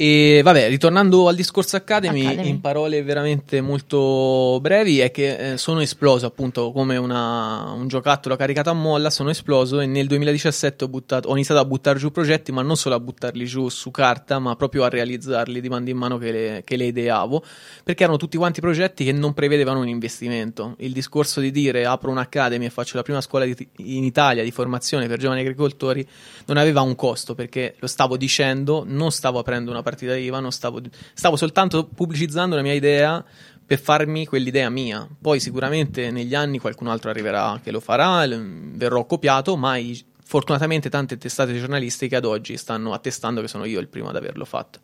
[0.00, 5.56] E vabbè, ritornando al discorso Academy, Academy, in parole veramente molto brevi, è che eh,
[5.56, 10.84] sono esploso appunto come una, un giocattolo caricato a molla, sono esploso e nel 2017
[10.84, 13.90] ho, buttato, ho, iniziato a buttare giù progetti, ma non solo a buttarli giù su
[13.90, 17.42] carta, ma proprio a realizzarli di mano in mano che le, che le ideavo,
[17.82, 20.76] perché erano tutti quanti progetti che non prevedevano un investimento.
[20.78, 24.52] Il discorso di dire apro un'Academy e faccio la prima scuola di, in Italia di
[24.52, 26.06] formazione per giovani agricoltori
[26.46, 30.52] non aveva un costo, perché lo stavo dicendo, non stavo aprendo una partita IVA, non
[30.52, 30.80] stavo,
[31.14, 33.24] stavo soltanto pubblicizzando la mia idea
[33.64, 35.06] per farmi quell'idea mia.
[35.20, 41.16] Poi sicuramente negli anni qualcun altro arriverà che lo farà, verrò copiato, mai fortunatamente tante
[41.16, 44.80] testate giornalistiche ad oggi stanno attestando che sono io il primo ad averlo fatto.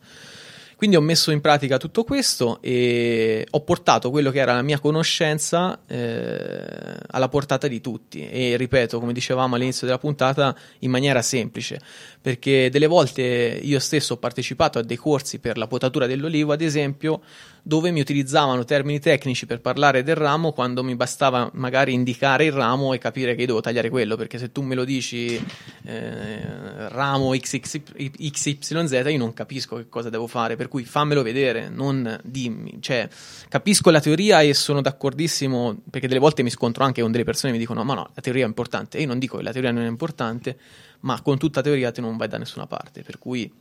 [0.75, 4.79] Quindi ho messo in pratica tutto questo e ho portato quello che era la mia
[4.79, 8.27] conoscenza eh, alla portata di tutti.
[8.27, 11.79] E ripeto, come dicevamo all'inizio della puntata, in maniera semplice,
[12.21, 13.21] perché delle volte
[13.61, 17.21] io stesso ho partecipato a dei corsi per la potatura dell'olivo, ad esempio,
[17.67, 22.51] dove mi utilizzavano termini tecnici per parlare del ramo quando mi bastava magari indicare il
[22.51, 25.43] ramo e capire che io devo tagliare quello, perché se tu me lo dici
[25.85, 32.19] eh, ramo XYZ io non capisco che cosa devo fare, per cui fammelo vedere, non
[32.23, 33.09] dimmi, cioè
[33.49, 37.51] capisco la teoria e sono d'accordissimo perché delle volte mi scontro anche con delle persone
[37.51, 39.51] che mi dicono ma no, la teoria è importante, e io non dico che la
[39.51, 40.55] teoria non è importante,
[40.99, 43.51] ma con tutta teoria tu non vai da nessuna parte, per cui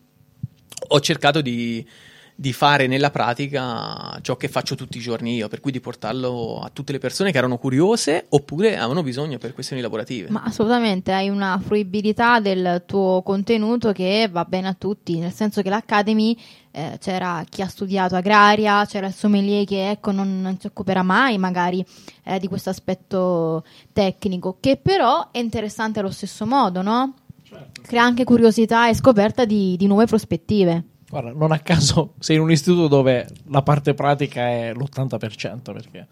[0.88, 5.60] ho cercato di di fare nella pratica ciò che faccio tutti i giorni io, per
[5.60, 9.80] cui di portarlo a tutte le persone che erano curiose oppure avevano bisogno per questioni
[9.80, 10.30] lavorative.
[10.30, 15.62] Ma assolutamente hai una fruibilità del tuo contenuto che va bene a tutti, nel senso
[15.62, 16.36] che l'Academy
[16.72, 21.04] eh, c'era chi ha studiato agraria, c'era il sommelier che ecco, non, non si occuperà
[21.04, 21.84] mai magari
[22.24, 27.14] eh, di questo aspetto tecnico, che però è interessante allo stesso modo, no?
[27.44, 27.82] Certo.
[27.82, 30.93] Crea anche curiosità e scoperta di, di nuove prospettive.
[31.08, 36.06] Guarda, non a caso sei in un istituto dove la parte pratica è l'80%, perché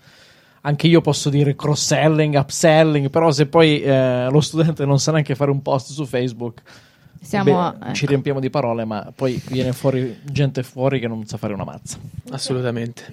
[0.63, 5.35] anche io posso dire cross-selling, upselling, però se poi eh, lo studente non sa neanche
[5.35, 6.63] fare un post su Facebook,
[7.21, 7.95] siamo, Beh, ecco.
[7.95, 11.65] ci riempiamo di parole, ma poi viene fuori gente fuori che non sa fare una
[11.65, 11.99] mazza.
[12.31, 13.13] Assolutamente.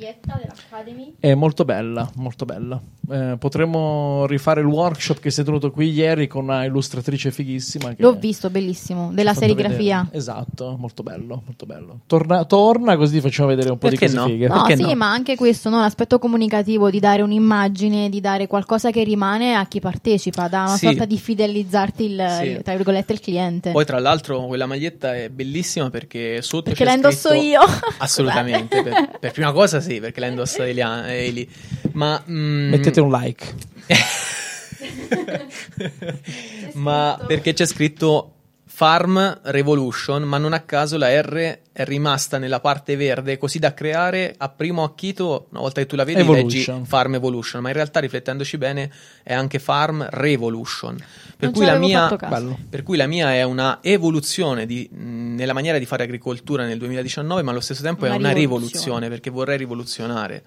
[0.00, 1.14] Maglietta dell'Academy.
[1.20, 2.80] È molto bella, molto bella.
[3.10, 7.92] Eh, potremmo rifare il workshop che si è tenuto qui ieri con una illustratrice fighissima.
[7.98, 9.98] L'ho visto, bellissimo, della serigrafia.
[10.04, 10.16] Vedere.
[10.16, 12.00] Esatto, molto bello, molto bello.
[12.06, 14.32] Torna, torna così facciamo vedere un po' Perché di cose no?
[14.32, 14.48] fighe.
[14.48, 14.94] No, Perché sì, no?
[14.94, 15.80] ma anche questo, no?
[15.80, 20.76] l'aspetto comunicativo di dare un'immagine, di dare qualcosa che rimane a chi partecipa, da una
[20.76, 20.86] Sì.
[20.86, 22.60] sorta di fidelizzarti il, Sì.
[22.62, 23.72] tra virgolette, il cliente.
[23.72, 27.60] Poi tra l'altro quella maglietta è bellissima perché sotto Perché la indosso io.
[27.98, 31.48] Assolutamente, per, per prima cosa sì, perché la indossa Elia- Eli.
[31.94, 33.44] Ma mm, Mettete un like.
[36.74, 38.34] ma perché c'è scritto
[38.80, 43.74] Farm Revolution, ma non a caso la R è rimasta nella parte verde, così da
[43.74, 46.76] creare a primo acchito, una volta che tu la vedi, Evolution.
[46.78, 48.90] leggi Farm Evolution, ma in realtà riflettendoci bene
[49.22, 50.96] è anche Farm Revolution.
[50.96, 51.04] Per
[51.40, 52.32] Non cui, la mia, fatto caso.
[52.34, 52.58] Bello.
[52.70, 57.42] per cui la mia è una evoluzione di- nella maniera di fare agricoltura nel 2019,
[57.42, 58.70] ma allo stesso tempo Una è una rivoluzione.
[58.72, 60.42] rivoluzione perché vorrei rivoluzionare.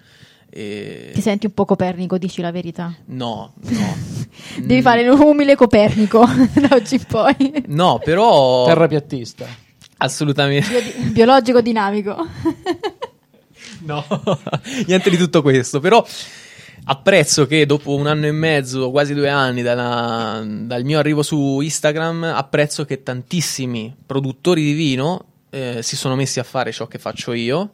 [0.56, 2.94] E- Ti senti un po' Copernico, dici la verità.
[3.06, 3.96] No, no.
[4.62, 6.24] Devi Mm, fare l'umile Copernico
[6.54, 7.64] da oggi in poi.
[7.66, 9.46] No, però Terrapiattista.
[9.96, 12.16] assolutamente Bio- biologico dinamico.
[13.82, 14.04] no.
[14.86, 16.04] Niente di tutto questo, però
[16.84, 21.60] apprezzo che dopo un anno e mezzo, quasi due anni dalla- dal mio arrivo su
[21.60, 26.98] Instagram, apprezzo che tantissimi produttori di vino eh, si sono messi a fare ciò che
[26.98, 27.70] faccio io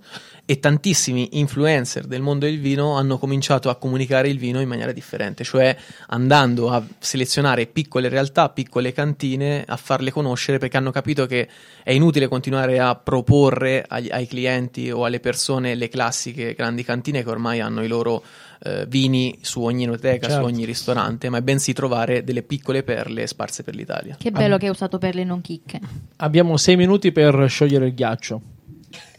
[0.50, 4.90] e tantissimi influencer del mondo del vino hanno cominciato a comunicare il vino in maniera
[4.90, 5.76] differente, cioè
[6.08, 11.46] andando a selezionare piccole realtà, piccole cantine, a farle conoscere perché hanno capito che
[11.84, 17.22] è inutile continuare a proporre agli- ai clienti o alle persone le classiche grandi cantine
[17.22, 18.20] che ormai hanno i loro
[18.64, 20.42] eh, vini su ogni enoteca, Certo.
[20.42, 24.16] su ogni ristorante, ma è bensì trovare delle piccole perle sparse per l'Italia.
[24.18, 25.78] Che bello che hai usato per le non chicche.
[26.16, 28.58] Abbiamo sei minuti per sciogliere il ghiaccio.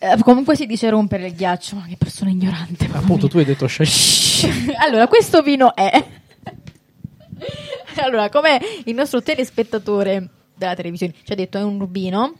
[0.03, 2.85] Eh, comunque si dice rompere il ghiaccio, ma che persona ignorante.
[2.85, 3.27] Appunto, mia.
[3.27, 4.73] tu hai detto sciogliere.
[4.81, 5.91] allora, questo vino è.
[8.01, 12.33] allora, come il nostro telespettatore della televisione ci ha detto, è un rubino.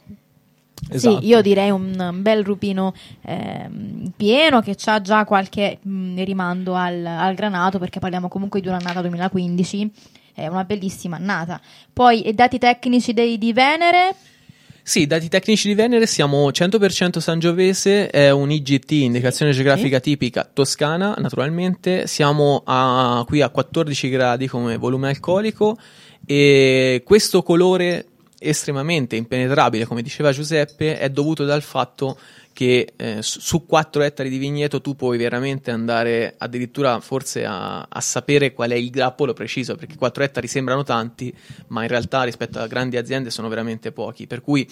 [0.88, 1.20] Esatto.
[1.20, 7.06] Sì, io direi un bel rubino ehm, pieno che ha già qualche mh, rimando al,
[7.06, 9.92] al granato, perché parliamo comunque di un'annata 2015.
[10.34, 11.60] È una bellissima annata.
[11.92, 14.16] Poi, i dati tecnici dei, di Venere.
[14.84, 21.14] Sì, dati tecnici di Venere siamo 100% Sangiovese, è un IGT, indicazione geografica tipica toscana,
[21.18, 22.08] naturalmente.
[22.08, 25.78] Siamo a- qui a 14 gradi come volume alcolico
[26.26, 28.06] e questo colore
[28.40, 34.28] estremamente impenetrabile, come diceva Giuseppe, è dovuto dal fatto che eh, su- su 4 ettari
[34.28, 39.32] di vigneto tu puoi veramente andare addirittura forse a, a sapere qual è il grappolo
[39.32, 41.34] preciso, perché 4 ettari sembrano tanti,
[41.68, 44.26] ma in realtà rispetto a grandi aziende sono veramente pochi.
[44.26, 44.68] Per cui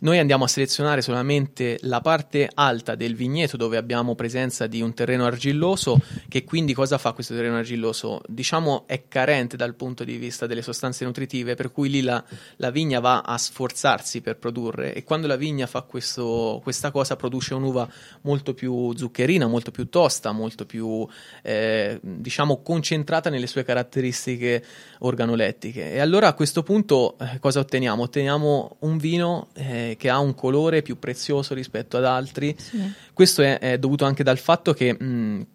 [0.00, 4.94] noi andiamo a selezionare solamente la parte alta del vigneto dove abbiamo presenza di un
[4.94, 8.22] terreno argilloso, che quindi cosa fa questo terreno argilloso?
[8.26, 12.22] Diciamo è carente dal punto di vista delle sostanze nutritive, per cui lì la,
[12.56, 17.16] la vigna va a sforzarsi per produrre e quando la vigna fa questo, questa cosa
[17.16, 17.86] produce un'uva
[18.22, 21.06] molto più zuccherina, molto più tosta, molto più
[21.42, 24.64] eh, diciamo concentrata nelle sue caratteristiche
[25.00, 25.92] organolettiche.
[25.92, 28.02] E allora a questo punto eh, cosa otteniamo?
[28.02, 32.54] Otteniamo un vino eh, che ha un colore più prezioso rispetto ad altri.
[32.58, 32.80] Sì.
[33.12, 35.46] Questo è, è dovuto anche dal fatto che mh,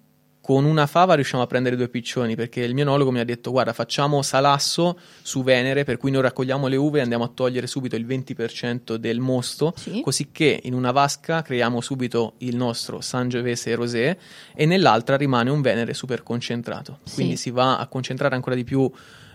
[0.45, 3.49] con una fava riusciamo a prendere due piccioni perché il mio enologo mi ha detto
[3.49, 7.65] guarda facciamo salasso su Venere per cui noi raccogliamo le uve e andiamo a togliere
[7.65, 10.01] subito il 20% del mosto Sì.
[10.01, 14.19] così che in una vasca creiamo subito il nostro Sangiovese Rosé
[14.53, 17.15] e nell'altra rimane un Venere super concentrato Sì.
[17.15, 18.88] quindi si va a concentrare ancora di più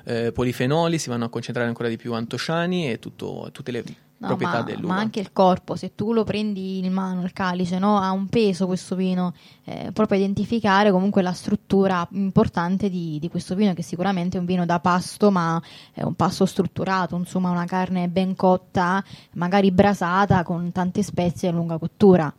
[0.04, 3.84] eh, polifenoli, si vanno a concentrare ancora di più antociani e tutto- tutte le
[4.20, 4.94] No, proprietà ma, dell'uva.
[4.94, 7.98] ma anche il corpo, se tu lo prendi in mano, il calice, no?
[7.98, 9.32] ha un peso questo vino,
[9.64, 14.40] eh, proprio a identificare comunque la struttura importante di, di questo vino, che sicuramente è
[14.40, 15.58] un vino da pasto, ma
[15.94, 19.02] è un pasto strutturato, insomma una carne ben cotta,
[19.36, 22.30] magari brasata, con tante spezie a lunga cottura.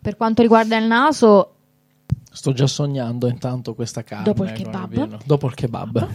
[0.00, 1.56] Per quanto riguarda il naso,
[2.32, 4.24] Sto già sognando intanto questa carne.
[4.24, 5.24] Dopo il kebab.
[5.24, 6.08] Dopo il kebab.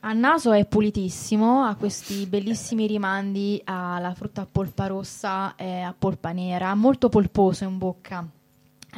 [0.00, 5.94] A naso è pulitissimo, ha questi bellissimi rimandi alla frutta a polpa rossa e a
[5.96, 8.26] polpa nera, molto polposo in bocca.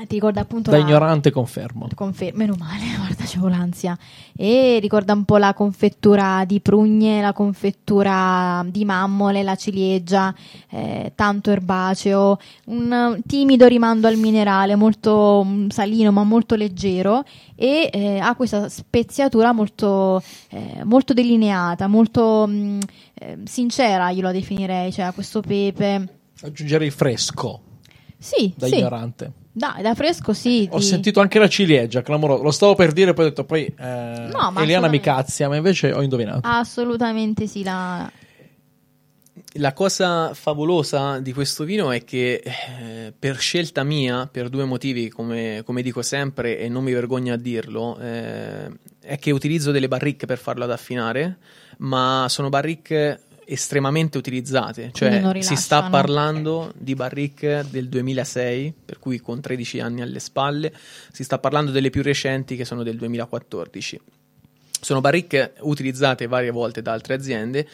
[0.07, 0.83] Ti ricorda appunto Da la...
[0.85, 1.89] ignorante confermo.
[1.95, 3.99] Confer- meno male, guarda, c'avevo l'ansia.
[4.37, 10.33] E ricorda un po' la confettura di prugne, la confettura di mammole, la ciliegia,
[10.71, 17.25] eh, tanto erbaceo, un timido rimando al minerale, molto mm, salino ma molto leggero
[17.57, 22.81] e eh, ha questa speziatura molto, eh, molto delineata, molto mm,
[23.15, 26.19] eh, sincera, io la definirei, cioè questo pepe.
[26.43, 27.61] Aggiungerei fresco
[28.17, 28.77] Sì, da sì.
[28.77, 29.33] ignorante.
[29.59, 30.69] Dai, da fresco sì.
[30.71, 32.45] Ho ti- sentito anche la ciliegia, clamoroso.
[32.45, 35.57] Lo stavo per dire, poi ho detto, poi eh, No, ma Eliana mi cazzia, ma
[35.57, 36.43] invece ho indovinato.
[36.45, 38.09] Assolutamente sì, la...
[39.55, 45.09] La cosa favolosa di questo vino è che eh, per scelta mia, per due motivi,
[45.09, 49.89] come, come dico sempre e non mi vergogno a dirlo, eh, è che utilizzo delle
[49.89, 51.39] barricche per farlo ad affinare,
[51.79, 59.21] ma sono barricche estremamente utilizzate, cioè si sta parlando di barricche del 2006, per cui
[59.21, 60.73] con 13 anni alle spalle,
[61.11, 64.01] si sta parlando delle più recenti che sono del 2014.
[64.81, 67.67] Sono barricche utilizzate varie volte da altre aziende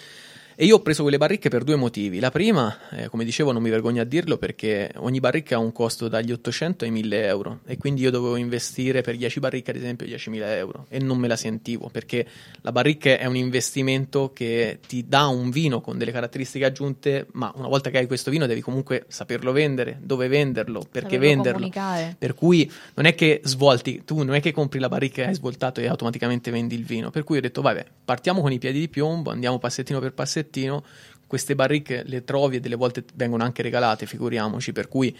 [0.56, 2.20] e io ho preso quelle barricche per due motivi.
[2.20, 5.72] La prima, eh, come dicevo, non mi vergogno a dirlo perché ogni barricca ha un
[5.72, 9.76] costo dagli 800 ai 1000 euro e quindi io dovevo investire per 10 barricche, ad
[9.76, 12.26] esempio, 10.000 euro e non me la sentivo perché
[12.60, 17.52] la barricca è un investimento che ti dà un vino con delle caratteristiche aggiunte, ma
[17.56, 21.52] una volta che hai questo vino devi comunque saperlo vendere, dove venderlo, perché saperlo venderlo.
[21.52, 22.16] comunicare.
[22.18, 25.34] Per cui non è che svolti, tu non è che compri la barricca e hai
[25.34, 27.10] svoltato e automaticamente vendi il vino.
[27.10, 30.43] Per cui ho detto, vabbè, partiamo con i piedi di piombo, andiamo passettino per passettino.
[31.26, 34.72] Queste barricche le trovi e delle volte vengono anche regalate, figuriamoci.
[34.72, 35.16] Per cui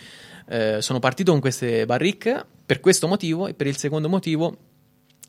[0.49, 4.57] eh, sono partito con queste barricche per questo motivo e per il secondo motivo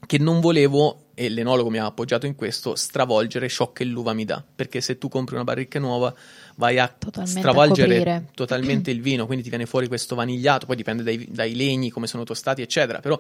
[0.05, 4.25] che non volevo, e l'enologo mi ha appoggiato in questo, stravolgere ciò che l'uva mi
[4.25, 4.43] dà.
[4.55, 6.13] Perché se tu compri una barricca nuova
[6.55, 8.25] vai a Totalmente a stravolgere coprire.
[8.35, 12.07] totalmente il vino, quindi ti viene fuori questo vanigliato, poi dipende dai, dai legni, come
[12.07, 12.99] sono tostati, eccetera.
[12.99, 13.19] Però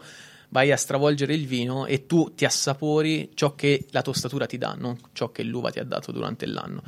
[0.49, 4.75] vai a stravolgere il vino e tu ti assapori ciò che la tostatura ti dà,
[4.77, 6.83] non ciò che l'uva ti ha dato durante l'anno.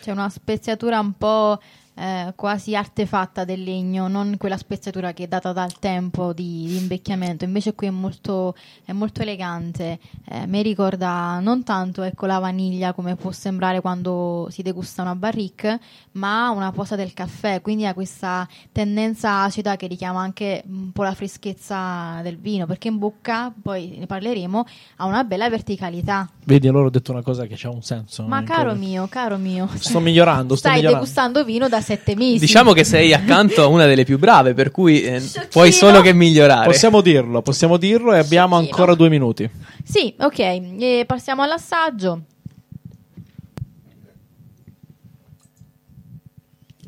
[0.00, 1.60] C'è una speziatura un po'
[2.00, 6.76] eh, quasi artefatta del legno, non quella speziatura che è data dal tempo di, di
[6.78, 7.44] invecchiamento.
[7.44, 8.54] Invece qui è molto,
[8.86, 9.98] è molto elegante.
[10.26, 15.14] Eh, mi ricorda non tanto ecco, la vaniglia come può sembrare quando si degusta una
[15.14, 15.78] barrique,
[16.12, 17.60] ma una posa del caffè.
[17.60, 22.88] Quindi ha questa tendenza acida che richiama anche un po' la freschezza del vino, perché
[22.88, 24.64] in bocca, poi ne parleremo,
[24.96, 26.26] ha una bella verticalità.
[26.44, 28.22] Vedi, allora ho detto una cosa che ha un senso.
[28.22, 31.00] Ma caro mio, caro mio, Sto migliorando, sto stai migliorando.
[31.00, 32.38] degustando vino da sette mesi.
[32.38, 35.20] Diciamo che sei accanto a una delle più brave, per cui eh,
[35.50, 36.66] puoi solo che migliorare.
[36.66, 38.70] Possiamo dirlo, possiamo dirlo e abbiamo Sciocchino.
[38.76, 39.50] ancora due minuti.
[39.82, 42.22] Sì, ok, e passiamo all'assaggio.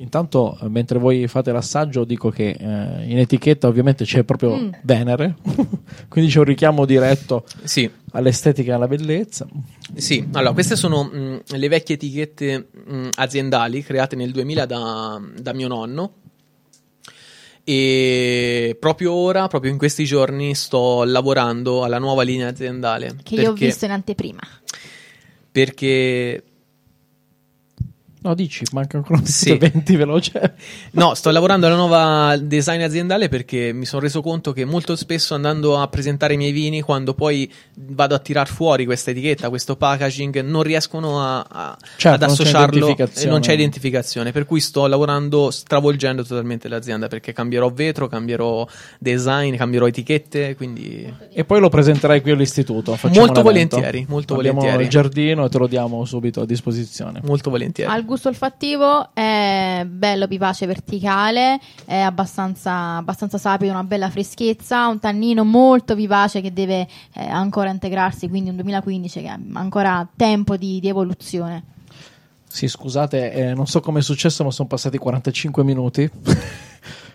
[0.03, 4.71] Intanto, eh, mentre voi fate l'assaggio, dico che eh, in etichetta ovviamente c'è proprio Mm.
[4.83, 5.37] Venere,
[6.09, 9.47] quindi c'è un richiamo diretto Sì, all'estetica e alla bellezza.
[9.95, 15.53] Sì, allora queste sono mh, le vecchie etichette mh, aziendali create nel 2000 da, da
[15.53, 16.15] mio nonno
[17.65, 23.15] e proprio ora, proprio in questi giorni, sto lavorando alla nuova linea aziendale.
[23.23, 24.41] Che io ho perché- visto in anteprima.
[25.53, 26.43] Perché
[28.25, 29.57] No, dici, manca ancora un Sì.
[29.57, 30.55] 20 veloce.
[30.95, 35.35] No, sto lavorando alla nuova design aziendale perché mi sono reso conto che molto spesso
[35.35, 39.75] andando a presentare i miei vini, quando poi vado a tirar fuori questa etichetta, questo
[39.77, 43.27] packaging, non riescono a, a- Certo, ad non associarlo identificazione.
[43.27, 44.33] e non c'è identificazione.
[44.33, 48.67] Per cui sto lavorando stravolgendo totalmente l'azienda perché cambierò vetro, cambierò
[48.99, 52.95] design, cambierò etichette, quindi E poi lo presenterai qui all'istituto.
[52.97, 54.85] facciamo Molto volentieri, molto Abbiamo volentieri.
[54.85, 57.21] il giardino e te lo diamo subito a disposizione.
[57.25, 57.91] molto volentieri.
[57.91, 64.99] Al gusto olfattivo è bello, vivace, verticale, è abbastanza, abbastanza sapido, una bella freschezza, un
[64.99, 70.59] tannino molto vivace che deve eh, ancora integrarsi, quindi un 2015 che ha ancora tempo
[70.59, 71.65] di, di evoluzione.
[72.47, 76.11] Sì, scusate, eh, non so come è successo, ma sono passati 45 minuti.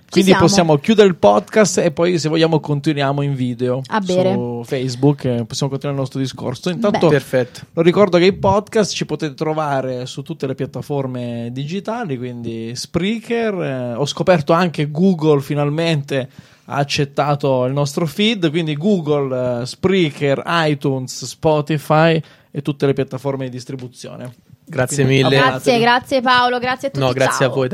[0.10, 0.46] Quindi siamo.
[0.46, 4.34] possiamo chiudere il podcast e poi, se vogliamo, continuiamo in video A bere.
[4.34, 5.26] su Facebook.
[5.26, 6.70] eh, possiamo continuare il nostro discorso.
[6.70, 7.14] Intanto, Beh.
[7.14, 7.62] Perfetto.
[7.74, 13.54] lo ricordo che i podcast ci potete trovare su tutte le piattaforme digitali, quindi Spreaker.
[13.62, 16.30] eh, ho scoperto anche Google finalmente
[16.70, 23.46] ha accettato il nostro feed, quindi Google, eh, Spreaker, iTunes, Spotify e tutte le piattaforme
[23.46, 24.34] di distribuzione.
[24.70, 25.38] Grazie Quindi mille.
[25.38, 27.06] Grazie, grazie Paolo, grazie a tutti.
[27.06, 27.52] No, grazie ciao.
[27.52, 27.66] a voi.